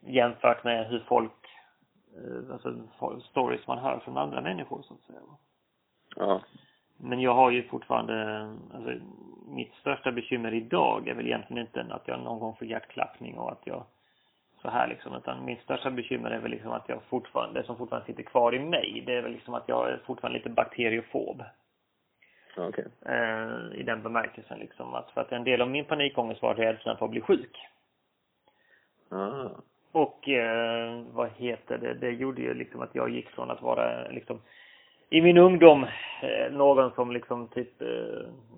Jämfört 0.00 0.64
med 0.64 0.86
hur 0.86 1.00
folk, 1.08 1.46
eh, 2.16 2.52
alltså 2.52 2.74
stories 3.30 3.66
man 3.66 3.78
hör 3.78 3.98
från 3.98 4.18
andra 4.18 4.40
människor 4.40 4.82
så 4.82 4.94
att 4.94 5.00
säga. 5.00 5.18
Ja. 6.16 6.40
Men 7.04 7.20
jag 7.20 7.34
har 7.34 7.50
ju 7.50 7.62
fortfarande, 7.62 8.40
alltså 8.74 8.92
mitt 9.46 9.74
största 9.74 10.12
bekymmer 10.12 10.54
idag 10.54 11.08
är 11.08 11.14
väl 11.14 11.26
egentligen 11.26 11.62
inte 11.62 11.94
att 11.94 12.08
jag 12.08 12.20
någon 12.20 12.38
gång 12.38 12.56
får 12.56 12.66
hjärtklappning 12.66 13.38
och 13.38 13.52
att 13.52 13.60
jag 13.64 13.84
så 14.62 14.70
här 14.70 14.88
liksom, 14.88 15.14
utan 15.14 15.44
min 15.44 15.56
största 15.64 15.90
bekymmer 15.90 16.30
är 16.30 16.38
väl 16.38 16.50
liksom 16.50 16.72
att 16.72 16.88
jag 16.88 17.02
fortfarande, 17.02 17.60
det 17.60 17.66
som 17.66 17.76
fortfarande 17.76 18.06
sitter 18.06 18.22
kvar 18.22 18.54
i 18.54 18.58
mig, 18.58 19.02
det 19.06 19.14
är 19.14 19.22
väl 19.22 19.32
liksom 19.32 19.54
att 19.54 19.68
jag 19.68 19.88
är 19.88 20.00
fortfarande 20.06 20.38
lite 20.38 20.50
bakteriofob. 20.50 21.42
Okay. 22.56 22.84
Eh, 23.06 23.80
I 23.80 23.82
den 23.82 24.02
bemärkelsen 24.02 24.58
liksom, 24.58 24.94
att 24.94 25.10
för 25.10 25.20
att 25.20 25.32
en 25.32 25.44
del 25.44 25.62
av 25.62 25.70
min 25.70 25.84
panikångest 25.84 26.42
var 26.42 26.54
rädslan 26.54 26.96
för 26.96 27.04
att 27.04 27.10
bli 27.10 27.20
sjuk. 27.20 27.68
Ah. 29.08 29.48
Och 29.92 30.28
eh, 30.28 31.02
vad 31.12 31.30
heter 31.36 31.78
det, 31.78 31.94
det 31.94 32.10
gjorde 32.10 32.42
ju 32.42 32.54
liksom 32.54 32.80
att 32.80 32.94
jag 32.94 33.10
gick 33.10 33.28
från 33.28 33.50
att 33.50 33.62
vara 33.62 34.08
liksom 34.08 34.40
i 35.12 35.20
min 35.20 35.38
ungdom 35.38 35.86
eh, 36.22 36.52
någon 36.52 36.92
som 36.92 37.12
liksom 37.12 37.48
typ 37.48 37.82
eh, 37.82 37.88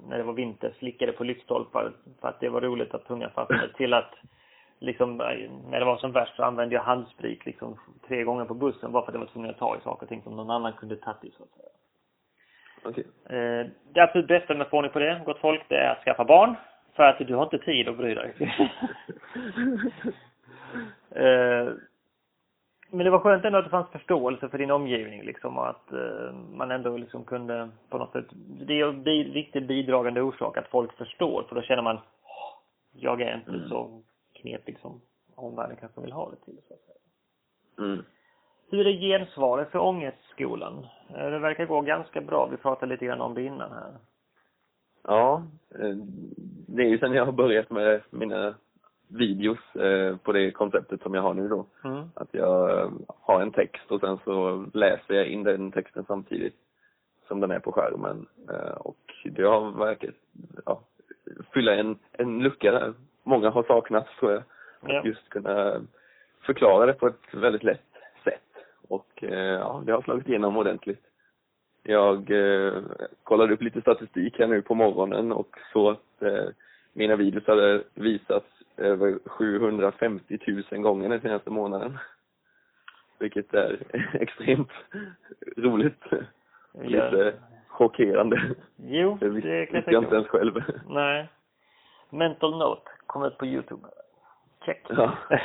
när 0.09 0.19
det 0.19 0.23
var 0.23 0.33
vinter 0.33 0.73
slickade 0.79 1.13
på 1.13 1.25
lyktstolpar 1.25 1.93
för 2.21 2.29
att 2.29 2.41
det 2.41 2.49
var 2.49 2.61
roligt 2.61 2.95
att 2.95 3.07
tunga 3.07 3.31
fastnade 3.31 3.73
till 3.73 3.95
att 3.95 4.15
liksom 4.79 5.17
när 5.71 5.79
det 5.79 5.85
var 5.85 5.97
som 5.97 6.13
värst 6.13 6.37
så 6.37 6.43
använde 6.43 6.75
jag 6.75 6.83
handsprit 6.83 7.47
liksom 7.47 7.79
tre 8.09 8.25
gånger 8.25 8.45
på 8.45 8.55
bussen 8.55 8.93
bara 8.93 9.05
för 9.05 9.11
att 9.11 9.15
jag 9.15 9.21
var 9.21 9.33
tvungen 9.33 9.51
att 9.51 9.59
ta 9.59 9.77
i 9.77 9.81
saker 9.81 10.03
och 10.03 10.09
ting 10.09 10.23
som 10.23 10.37
någon 10.37 10.51
annan 10.51 10.73
kunde 10.73 10.97
tagit 10.97 11.25
i 11.25 11.31
så 11.31 11.43
att 11.43 11.51
säga. 11.51 11.69
Okay. 12.85 13.05
Eh, 13.39 13.67
det 13.93 14.01
absolut 14.01 14.29
bästa 14.29 14.55
med 14.55 14.63
att 14.63 14.71
få 14.71 14.77
ordning 14.77 14.93
på 14.93 14.99
det, 14.99 15.23
gott 15.25 15.39
folk, 15.39 15.63
det 15.69 15.77
är 15.77 15.91
att 15.91 16.05
skaffa 16.05 16.25
barn. 16.25 16.55
För 16.97 17.03
att 17.03 17.19
du 17.19 17.35
har 17.35 17.43
inte 17.43 17.59
tid 17.59 17.89
att 17.89 17.97
bry 17.97 18.15
dig. 18.15 18.35
men 22.95 23.05
det 23.05 23.11
var 23.11 23.19
skönt 23.19 23.45
ändå 23.45 23.59
att 23.59 23.65
det 23.65 23.71
fanns 23.71 23.91
förståelse 23.91 24.49
för 24.49 24.59
din 24.59 24.71
omgivning 24.71 25.23
liksom 25.23 25.59
och 25.59 25.69
att 25.69 25.93
eh, 25.93 26.33
man 26.33 26.71
ändå 26.71 26.97
liksom 26.97 27.25
kunde 27.25 27.71
på 27.89 27.99
något 27.99 28.13
sätt, 28.13 28.27
det 28.67 28.81
är 28.81 28.89
en 28.89 29.03
viktig 29.33 29.67
bidragande 29.67 30.23
orsak 30.23 30.57
att 30.57 30.69
folk 30.69 30.93
förstår 30.93 31.47
för 31.49 31.55
då 31.55 31.63
känner 31.63 31.83
man, 31.83 31.99
jag 32.93 33.21
är 33.21 33.35
inte 33.35 33.51
mm. 33.51 33.69
så 33.69 34.03
knepig 34.33 34.79
som 34.79 35.01
omvärlden 35.35 35.77
kanske 35.77 36.01
vill 36.01 36.13
ha 36.13 36.31
det 36.31 36.37
till 36.37 36.59
så 36.69 36.75
att 36.75 36.81
säga. 36.81 37.89
Mm. 37.89 38.05
Hur 38.71 38.87
är 38.87 38.93
gensvaret 38.93 39.71
för 39.71 39.79
ångestskolan? 39.79 40.87
Eh, 41.09 41.31
det 41.31 41.39
verkar 41.39 41.67
gå 41.67 41.81
ganska 41.81 42.21
bra. 42.21 42.49
Vi 42.51 42.57
pratade 42.57 42.93
lite 42.93 43.07
grann 43.07 43.21
om 43.21 43.35
det 43.35 43.43
innan 43.43 43.73
här. 43.73 43.95
Ja, 45.03 45.43
eh, 45.79 45.97
det 46.69 46.83
är 46.83 46.89
ju 46.89 46.99
sen 46.99 47.13
jag 47.13 47.25
har 47.25 47.33
börjat 47.33 47.71
med 47.71 48.01
mina 48.11 48.55
videos 49.09 49.77
eh, 49.77 50.17
på 50.17 50.33
det 50.33 50.51
konceptet 50.51 51.03
som 51.03 51.15
jag 51.15 51.23
har 51.23 51.35
nu 51.35 51.49
då. 51.49 51.67
Mm. 51.85 52.05
Att 52.15 52.29
jag 52.31 52.93
har 53.21 53.41
en 53.41 53.53
text 53.53 53.91
och 53.91 54.01
sen 54.01 54.19
så 54.25 54.67
läser 54.75 55.15
jag 55.15 55.27
in 55.27 55.43
den 55.43 55.73
texten 55.73 56.05
samtidigt 56.09 56.55
som 57.29 57.41
den 57.41 57.51
är 57.51 57.59
på 57.59 57.73
skärmen. 57.73 58.27
Och 58.77 59.15
det 59.25 59.43
har 59.43 59.71
verkat, 59.71 60.15
ja, 60.67 60.81
fylla 61.53 61.75
en, 61.75 61.99
en 62.13 62.43
lucka 62.43 62.73
där. 62.73 62.95
Många 63.23 63.51
har 63.51 63.63
saknat 63.63 64.07
tror 64.21 64.33
jag. 64.33 64.43
Ja. 64.81 64.99
Att 64.99 65.05
just 65.05 65.29
kunna 65.29 65.81
förklara 66.47 66.87
det 66.87 66.93
på 66.93 67.07
ett 67.07 67.35
väldigt 67.35 67.63
lätt 67.63 67.95
och 68.89 69.25
eh, 69.25 69.59
ja, 69.61 69.83
det 69.87 69.93
har 69.93 70.03
slagit 70.03 70.29
igenom 70.29 70.57
ordentligt. 70.57 71.03
Jag 71.83 72.31
eh, 72.31 72.83
kollade 73.23 73.55
upp 73.55 73.63
lite 73.63 73.81
statistik 73.81 74.39
här 74.39 74.47
nu 74.47 74.63
på 74.63 74.75
morgonen 74.75 75.33
och 75.33 75.59
så 75.73 75.91
att 75.91 76.23
eh, 76.23 76.49
mina 76.93 77.17
videos 77.17 77.47
hade 77.47 77.83
visats 77.95 78.47
över 78.77 79.19
750 79.27 80.39
000 80.71 80.83
gånger 80.83 81.09
den 81.09 81.21
senaste 81.21 81.51
månaden. 81.51 81.99
Vilket 83.19 83.55
är 83.55 83.79
extremt 84.13 84.73
roligt. 85.57 86.05
Ja. 86.73 86.83
Lite 86.83 87.35
chockerande. 87.69 88.55
Jo, 88.77 89.19
det, 89.21 89.31
det 89.31 89.67
kan 89.67 89.83
jag 89.87 90.05
inte 90.05 90.15
ens 90.15 90.29
själv. 90.29 90.63
Nej. 90.89 91.29
Mental 92.11 92.59
Note 92.59 92.91
kom 93.07 93.25
ut 93.25 93.39
på 93.39 93.47
Youtube. 93.47 93.89
Check. 94.67 94.87
Ja. 94.89 95.19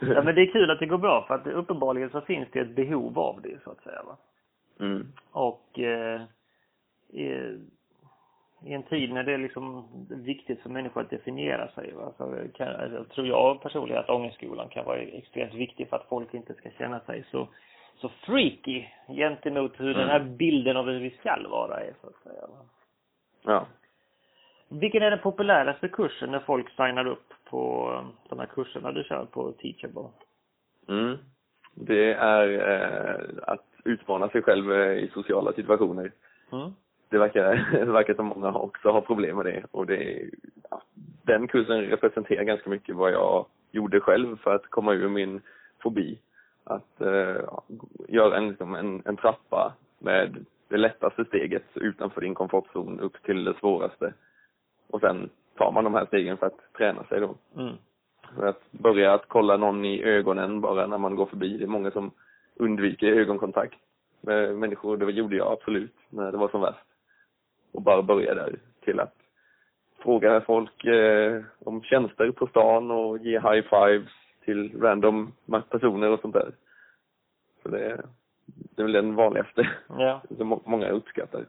ja 0.00 0.22
men 0.22 0.34
det 0.34 0.42
är 0.42 0.52
kul 0.52 0.70
att 0.70 0.78
det 0.78 0.86
går 0.86 0.98
bra 0.98 1.24
för 1.26 1.34
att 1.34 1.46
uppenbarligen 1.46 2.10
så 2.10 2.20
finns 2.20 2.48
det 2.52 2.60
ett 2.60 2.76
behov 2.76 3.18
av 3.18 3.42
det 3.42 3.62
så 3.64 3.70
att 3.70 3.82
säga 3.82 4.02
va. 4.02 4.16
Mm. 4.80 5.12
Och 5.30 5.78
eh, 5.78 6.22
i, 7.12 7.58
i 8.64 8.72
en 8.72 8.82
tid 8.82 9.12
när 9.12 9.22
det 9.22 9.32
är 9.32 9.38
liksom 9.38 9.84
viktigt 10.10 10.60
för 10.60 10.70
människor 10.70 11.00
att 11.00 11.10
definiera 11.10 11.68
sig 11.68 11.92
va? 11.92 12.12
så 12.16 12.36
kan, 12.54 12.68
alltså, 12.68 13.04
tror 13.04 13.26
jag 13.26 13.62
personligen 13.62 14.00
att 14.00 14.10
ångestskolan 14.10 14.68
kan 14.68 14.84
vara 14.84 14.98
extremt 14.98 15.54
viktig 15.54 15.88
för 15.88 15.96
att 15.96 16.08
folk 16.08 16.34
inte 16.34 16.54
ska 16.54 16.70
känna 16.70 17.00
sig 17.00 17.24
så 17.30 17.48
så 18.02 18.08
freaky 18.08 18.84
gentemot 19.08 19.80
hur 19.80 19.94
mm. 19.94 19.98
den 19.98 20.08
här 20.08 20.20
bilden 20.20 20.76
av 20.76 20.86
hur 20.86 21.00
vi 21.00 21.10
skall 21.10 21.46
vara 21.46 21.80
är 21.80 21.94
så 22.00 22.06
att 22.06 22.22
säga. 22.22 22.46
Va? 22.46 22.64
Ja. 23.42 23.66
Vilken 24.68 25.02
är 25.02 25.10
den 25.10 25.18
populäraste 25.18 25.88
kursen 25.88 26.30
när 26.30 26.38
folk 26.38 26.68
signar 26.68 27.06
upp 27.06 27.32
på 27.44 27.90
de 28.28 28.38
här 28.38 28.46
kurserna 28.46 28.92
du 28.92 29.04
kör 29.04 29.24
på 29.24 29.52
Teachable? 29.52 30.08
Mm. 30.88 31.18
Det 31.74 32.12
är 32.12 32.70
eh, 32.70 33.20
att 33.42 33.66
utmana 33.84 34.28
sig 34.28 34.42
själv 34.42 34.72
eh, 34.72 34.92
i 34.92 35.10
sociala 35.14 35.52
situationer. 35.52 36.12
Mm. 36.52 36.72
Det 37.12 37.18
verkar, 37.18 37.68
det 37.72 37.92
verkar 37.92 38.14
som 38.14 38.26
många 38.26 38.52
också 38.52 38.90
har 38.90 39.00
problem 39.00 39.36
med 39.36 39.46
det 39.46 39.64
och 39.70 39.86
det 39.86 40.30
ja, 40.70 40.82
den 41.22 41.48
kursen 41.48 41.80
representerar 41.80 42.42
ganska 42.42 42.70
mycket 42.70 42.96
vad 42.96 43.12
jag 43.12 43.46
gjorde 43.70 44.00
själv 44.00 44.36
för 44.36 44.54
att 44.54 44.66
komma 44.70 44.92
ur 44.92 45.08
min 45.08 45.40
fobi. 45.82 46.18
Att 46.64 47.00
eh, 47.00 47.44
göra 48.08 48.36
en, 48.36 48.48
liksom 48.48 48.74
en, 48.74 49.02
en 49.04 49.16
trappa 49.16 49.74
med 49.98 50.44
det 50.68 50.76
lättaste 50.76 51.24
steget 51.24 51.64
utanför 51.74 52.20
din 52.20 52.34
komfortzon 52.34 53.00
upp 53.00 53.22
till 53.22 53.44
det 53.44 53.54
svåraste 53.60 54.14
och 54.90 55.00
sen 55.00 55.30
tar 55.56 55.72
man 55.72 55.84
de 55.84 55.94
här 55.94 56.06
stegen 56.06 56.36
för 56.36 56.46
att 56.46 56.72
träna 56.78 57.04
sig 57.04 57.20
då. 57.20 57.34
Mm. 57.56 57.74
För 58.36 58.46
att 58.46 58.62
börja 58.70 59.14
att 59.14 59.28
kolla 59.28 59.56
någon 59.56 59.84
i 59.84 60.02
ögonen 60.02 60.60
bara 60.60 60.86
när 60.86 60.98
man 60.98 61.16
går 61.16 61.26
förbi. 61.26 61.58
Det 61.58 61.64
är 61.64 61.68
många 61.68 61.90
som 61.90 62.10
undviker 62.54 63.12
ögonkontakt 63.12 63.78
med 64.20 64.56
människor. 64.56 64.96
Det 64.96 65.12
gjorde 65.12 65.36
jag 65.36 65.52
absolut 65.52 65.96
när 66.10 66.32
det 66.32 66.38
var 66.38 66.48
som 66.48 66.60
värst. 66.60 66.91
Och 67.72 67.82
bara 67.82 68.02
börja 68.02 68.34
där 68.34 68.56
till 68.84 69.00
att 69.00 69.14
fråga 69.98 70.40
folk 70.40 70.84
eh, 70.84 71.42
om 71.58 71.82
tjänster 71.82 72.30
på 72.30 72.46
stan 72.46 72.90
och 72.90 73.18
ge 73.18 73.40
high 73.40 73.62
fives 73.70 74.12
till 74.44 74.80
random 74.80 75.32
personer 75.70 76.10
och 76.10 76.20
sånt 76.20 76.34
där. 76.34 76.52
Så 77.62 77.68
det, 77.68 78.02
det 78.46 78.82
är 78.82 78.84
väl 78.84 78.92
den 78.92 79.14
vanligaste, 79.14 79.68
Ja. 79.88 80.20
som 80.36 80.60
många 80.64 80.88
uppskattar. 80.88 81.44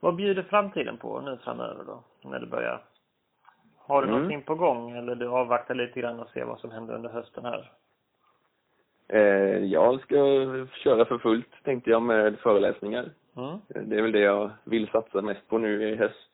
Vad 0.00 0.16
bjuder 0.16 0.42
framtiden 0.42 0.96
på 0.96 1.20
nu 1.20 1.38
framöver 1.44 1.84
då? 1.84 2.04
När 2.24 2.40
det 2.40 2.46
börjar? 2.46 2.82
Har 3.78 4.02
du 4.02 4.08
Mm. 4.08 4.14
någonting 4.20 4.42
på 4.42 4.54
gång 4.54 4.90
eller 4.90 5.14
du 5.14 5.28
avvaktar 5.28 5.74
lite 5.74 6.00
grann 6.00 6.20
och 6.20 6.28
ser 6.28 6.44
vad 6.44 6.58
som 6.60 6.70
händer 6.70 6.94
under 6.94 7.10
hösten 7.10 7.44
här? 7.44 7.70
Eh, 9.08 9.64
jag 9.64 10.00
ska 10.00 10.16
köra 10.84 11.04
för 11.04 11.18
fullt, 11.18 11.64
tänkte 11.64 11.90
jag, 11.90 12.02
med 12.02 12.38
föreläsningar. 12.38 13.10
Mm. 13.36 13.58
Det 13.88 13.96
är 13.98 14.02
väl 14.02 14.12
det 14.12 14.20
jag 14.20 14.50
vill 14.64 14.88
satsa 14.88 15.22
mest 15.22 15.48
på 15.48 15.58
nu 15.58 15.88
i 15.88 15.96
höst. 15.96 16.28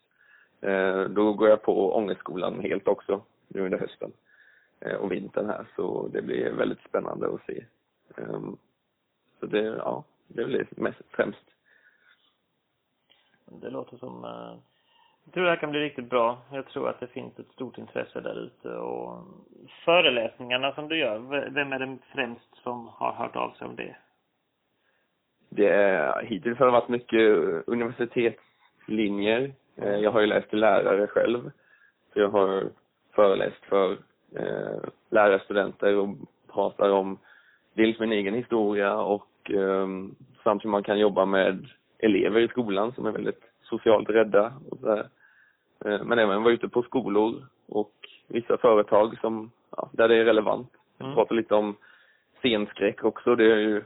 Eh, 0.61 1.00
då 1.02 1.32
går 1.32 1.48
jag 1.48 1.62
på 1.62 1.96
Ångestskolan 1.96 2.61
helt 2.61 2.88
också, 2.88 3.22
nu 3.48 3.61
under 3.61 3.78
hösten 3.78 4.12
eh, 4.80 4.94
och 4.96 5.12
vintern 5.12 5.46
här, 5.46 5.66
så 5.76 6.08
det 6.08 6.22
blir 6.22 6.50
väldigt 6.52 6.80
spännande 6.88 7.34
att 7.34 7.44
se. 7.46 7.64
Ehm, 8.16 8.56
så 9.40 9.46
det, 9.46 9.62
ja, 9.62 10.04
det 10.26 10.40
är 10.42 10.46
väl 10.46 10.52
det 10.70 10.76
mest, 10.82 11.00
främst. 11.11 11.44
Det 13.44 13.70
låter 13.70 13.96
som... 13.96 14.24
eh, 14.24 14.58
Jag 15.24 15.34
tror 15.34 15.44
det 15.44 15.50
här 15.50 15.56
kan 15.56 15.70
bli 15.70 15.80
riktigt 15.80 16.11
bra. 16.11 16.38
Jag 16.52 16.66
tror 16.66 16.88
att 16.88 17.00
det 17.00 17.06
finns 17.06 17.38
ett 17.38 17.52
stort 17.52 17.78
intresse 17.78 18.20
där 18.20 18.38
ute 18.40 18.68
och 18.76 19.24
föreläsningarna 19.84 20.72
som 20.74 20.88
du 20.88 20.98
gör, 20.98 21.18
vem 21.50 21.72
är 21.72 21.78
det 21.78 21.98
främst 22.14 22.56
som 22.62 22.88
har 22.88 23.12
hört 23.12 23.37
av 23.37 23.50
sig 23.50 23.66
om 23.66 23.76
det? 23.76 23.96
Det 25.59 25.68
är, 25.68 26.23
hittills 26.23 26.59
har 26.59 26.66
det 26.66 26.73
varit 26.73 26.88
mycket 26.88 27.21
universitetslinjer. 27.66 29.53
Eh, 29.77 29.97
Jag 29.97 30.11
har 30.11 30.21
ju 30.21 30.27
läst 30.27 30.51
till 30.51 30.59
lärare 30.61 31.07
själv. 31.07 31.51
Så 32.12 32.21
jag 32.21 32.29
har 32.29 32.68
föreläst 33.14 33.64
för 33.64 33.92
eh, 34.37 34.81
lärarstudenter 35.11 35.97
och 35.97 36.09
pratar 36.53 36.90
om 36.90 37.18
dels 37.75 37.99
min 37.99 38.12
egen 38.12 38.35
historia 38.35 38.97
och 38.97 39.51
eh, 39.51 39.87
samt 40.44 40.64
hur 40.64 40.71
man 40.71 40.83
kan 40.83 40.99
jobba 40.99 41.25
med 41.25 41.66
elever 41.99 42.40
i 42.40 42.49
skolan 42.49 42.92
som 42.92 43.07
är 43.07 43.11
väldigt 43.11 43.42
socialt 43.62 44.11
rädda 44.11 44.53
och 44.71 44.79
så. 44.79 44.92
Eh, 45.85 46.05
Men 46.05 46.18
även 46.18 46.42
vara 46.42 46.55
ute 46.55 46.68
på 46.68 46.83
skolor 46.83 47.47
och 47.68 47.94
vissa 48.29 48.59
företag 48.59 49.18
som, 49.21 49.51
ja, 49.77 49.88
där 49.92 50.09
det 50.09 50.16
är 50.16 50.25
relevant. 50.25 50.71
Mm. 51.01 51.14
Prata 51.14 51.35
lite 51.35 51.55
om 51.55 51.77
scenskräck 52.42 53.05
också. 53.05 53.35
Det 53.37 53.53
är 53.53 53.59
ju 53.59 53.83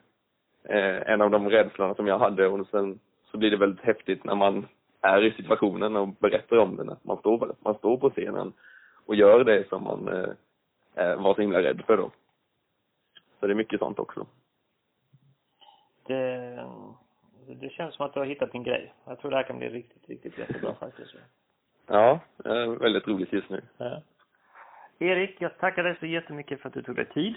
eh, 0.65 1.13
en 1.13 1.21
av 1.21 1.31
de 1.31 1.51
rädslorna 1.51 1.95
som 1.95 2.07
jag 2.07 2.19
hade 2.19 2.49
och 2.49 2.67
sen 2.67 2.99
så 3.31 3.39
blir 3.39 3.51
det 3.51 3.57
väldigt 3.57 3.85
häftigt 3.85 4.25
när 4.25 4.35
man 4.35 4.67
är 5.01 5.25
i 5.25 5.33
situationen 5.33 5.97
och 5.97 6.09
berättar 6.09 6.57
om 6.57 6.77
den. 6.77 6.91
Att 6.91 7.05
man 7.05 7.19
står, 7.19 7.55
man 7.61 7.75
står 7.75 7.97
på 7.97 8.11
scenen 8.11 8.53
och 9.07 9.15
gör 9.15 9.45
det 9.45 9.69
som 9.69 9.85
man 9.85 10.09
eh, 10.09 10.31
eh, 10.95 11.23
var 11.23 11.35
så 11.35 11.41
himla 11.41 11.63
rädd 11.63 11.83
för 11.87 11.97
då. 11.97 12.11
Så 13.41 13.47
det 13.47 13.53
är 13.53 13.55
mycket 13.55 13.81
sånt 13.81 13.99
också. 13.99 14.27
det? 16.07 16.67
Det 17.47 17.71
känns 17.71 17.95
som 17.95 18.07
att 18.07 18.15
du 18.15 18.21
har 18.21 18.27
hittat 18.27 18.53
din 18.53 18.63
grej. 18.63 18.93
Jag 19.05 19.19
tror 19.19 19.31
det 19.31 19.37
här 19.37 19.43
kan 19.43 19.59
bli 19.59 19.69
riktigt, 19.69 20.09
riktigt 20.09 20.39
jättebra 20.39 20.75
faktiskt. 20.75 21.15
Ja, 21.87 22.21
eh, 22.45 22.71
väldigt 22.71 23.09
roligt 23.09 23.33
just 23.33 23.51
nu. 23.51 23.63
Ja. 23.77 24.03
Erik, 24.99 25.37
jag 25.39 25.59
tackar 25.59 25.85
dig 25.85 25.97
så 26.01 26.07
jättemycket 26.07 26.61
för 26.61 26.69
att 26.69 26.75
du 26.75 26.83
tog 26.83 26.97
dig 26.97 27.07
tid. 27.07 27.35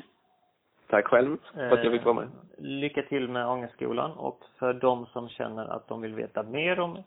Tack 0.87 1.07
själv 1.07 1.37
för 1.53 1.77
att 1.77 1.83
jag 1.83 1.93
fick 1.93 2.05
vara 2.05 2.15
med. 2.15 2.23
Eh, 2.23 2.29
Lycka 2.57 3.01
till 3.01 3.27
med 3.29 3.47
Ångestskolan 3.47 4.11
och 4.11 4.39
för 4.59 4.73
de 4.73 5.05
som 5.05 5.29
känner 5.29 5.65
att 5.65 5.87
de 5.87 6.01
vill 6.01 6.15
veta 6.15 6.43
mer 6.43 6.79
om 6.79 7.03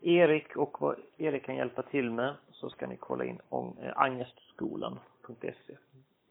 Erik 0.00 0.56
och 0.56 0.80
vad 0.80 0.96
Erik 1.16 1.44
kan 1.44 1.56
hjälpa 1.56 1.82
till 1.82 2.10
med 2.10 2.34
så 2.52 2.70
ska 2.70 2.86
ni 2.86 2.96
kolla 2.96 3.24
in 3.24 3.40
eh, 3.50 3.92
angestskolan.se 3.96 5.76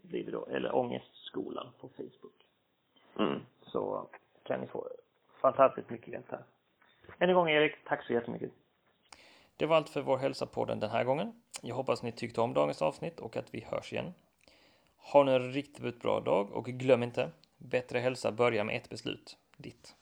blir 0.02 0.24
det 0.24 0.32
då, 0.32 0.46
eller 0.46 0.76
Ångestskolan 0.76 1.68
på 1.80 1.90
Facebook. 1.90 2.46
Mm. 3.20 3.42
Så 3.62 4.08
kan 4.44 4.62
ni 4.62 4.68
få 4.68 4.88
fantastiskt 5.42 5.90
mycket 5.90 6.08
hjälp 6.08 6.32
här. 6.32 6.44
Än 7.20 7.30
en 7.30 7.36
gång 7.36 7.50
Erik, 7.50 7.76
tack 7.86 8.06
så 8.06 8.14
jättemycket. 8.14 8.52
Det 9.58 9.66
var 9.66 9.76
allt 9.76 9.90
för 9.90 10.02
Vår 10.02 10.18
Hälsa-podden 10.18 10.80
den 10.80 10.90
här 10.90 11.04
gången. 11.04 11.44
Jag 11.62 11.76
hoppas 11.76 12.04
ni 12.04 12.12
tyckte 12.12 12.42
om 12.42 12.54
dagens 12.54 12.82
avsnitt 12.82 13.20
och 13.20 13.38
att 13.38 13.54
vi 13.54 13.66
hörs 13.72 13.94
igen. 13.94 14.14
Ha 15.12 15.24
nu 15.24 15.36
en 15.36 15.54
riktigt 15.54 16.02
bra 16.02 16.20
dag 16.20 16.52
och 16.52 16.66
glöm 16.66 17.04
inte, 17.04 17.32
bättre 17.58 18.00
hälsa 18.00 18.32
börjar 18.32 18.64
med 18.64 18.78
ett 18.78 18.90
beslut. 18.90 19.38
Ditt. 19.58 19.96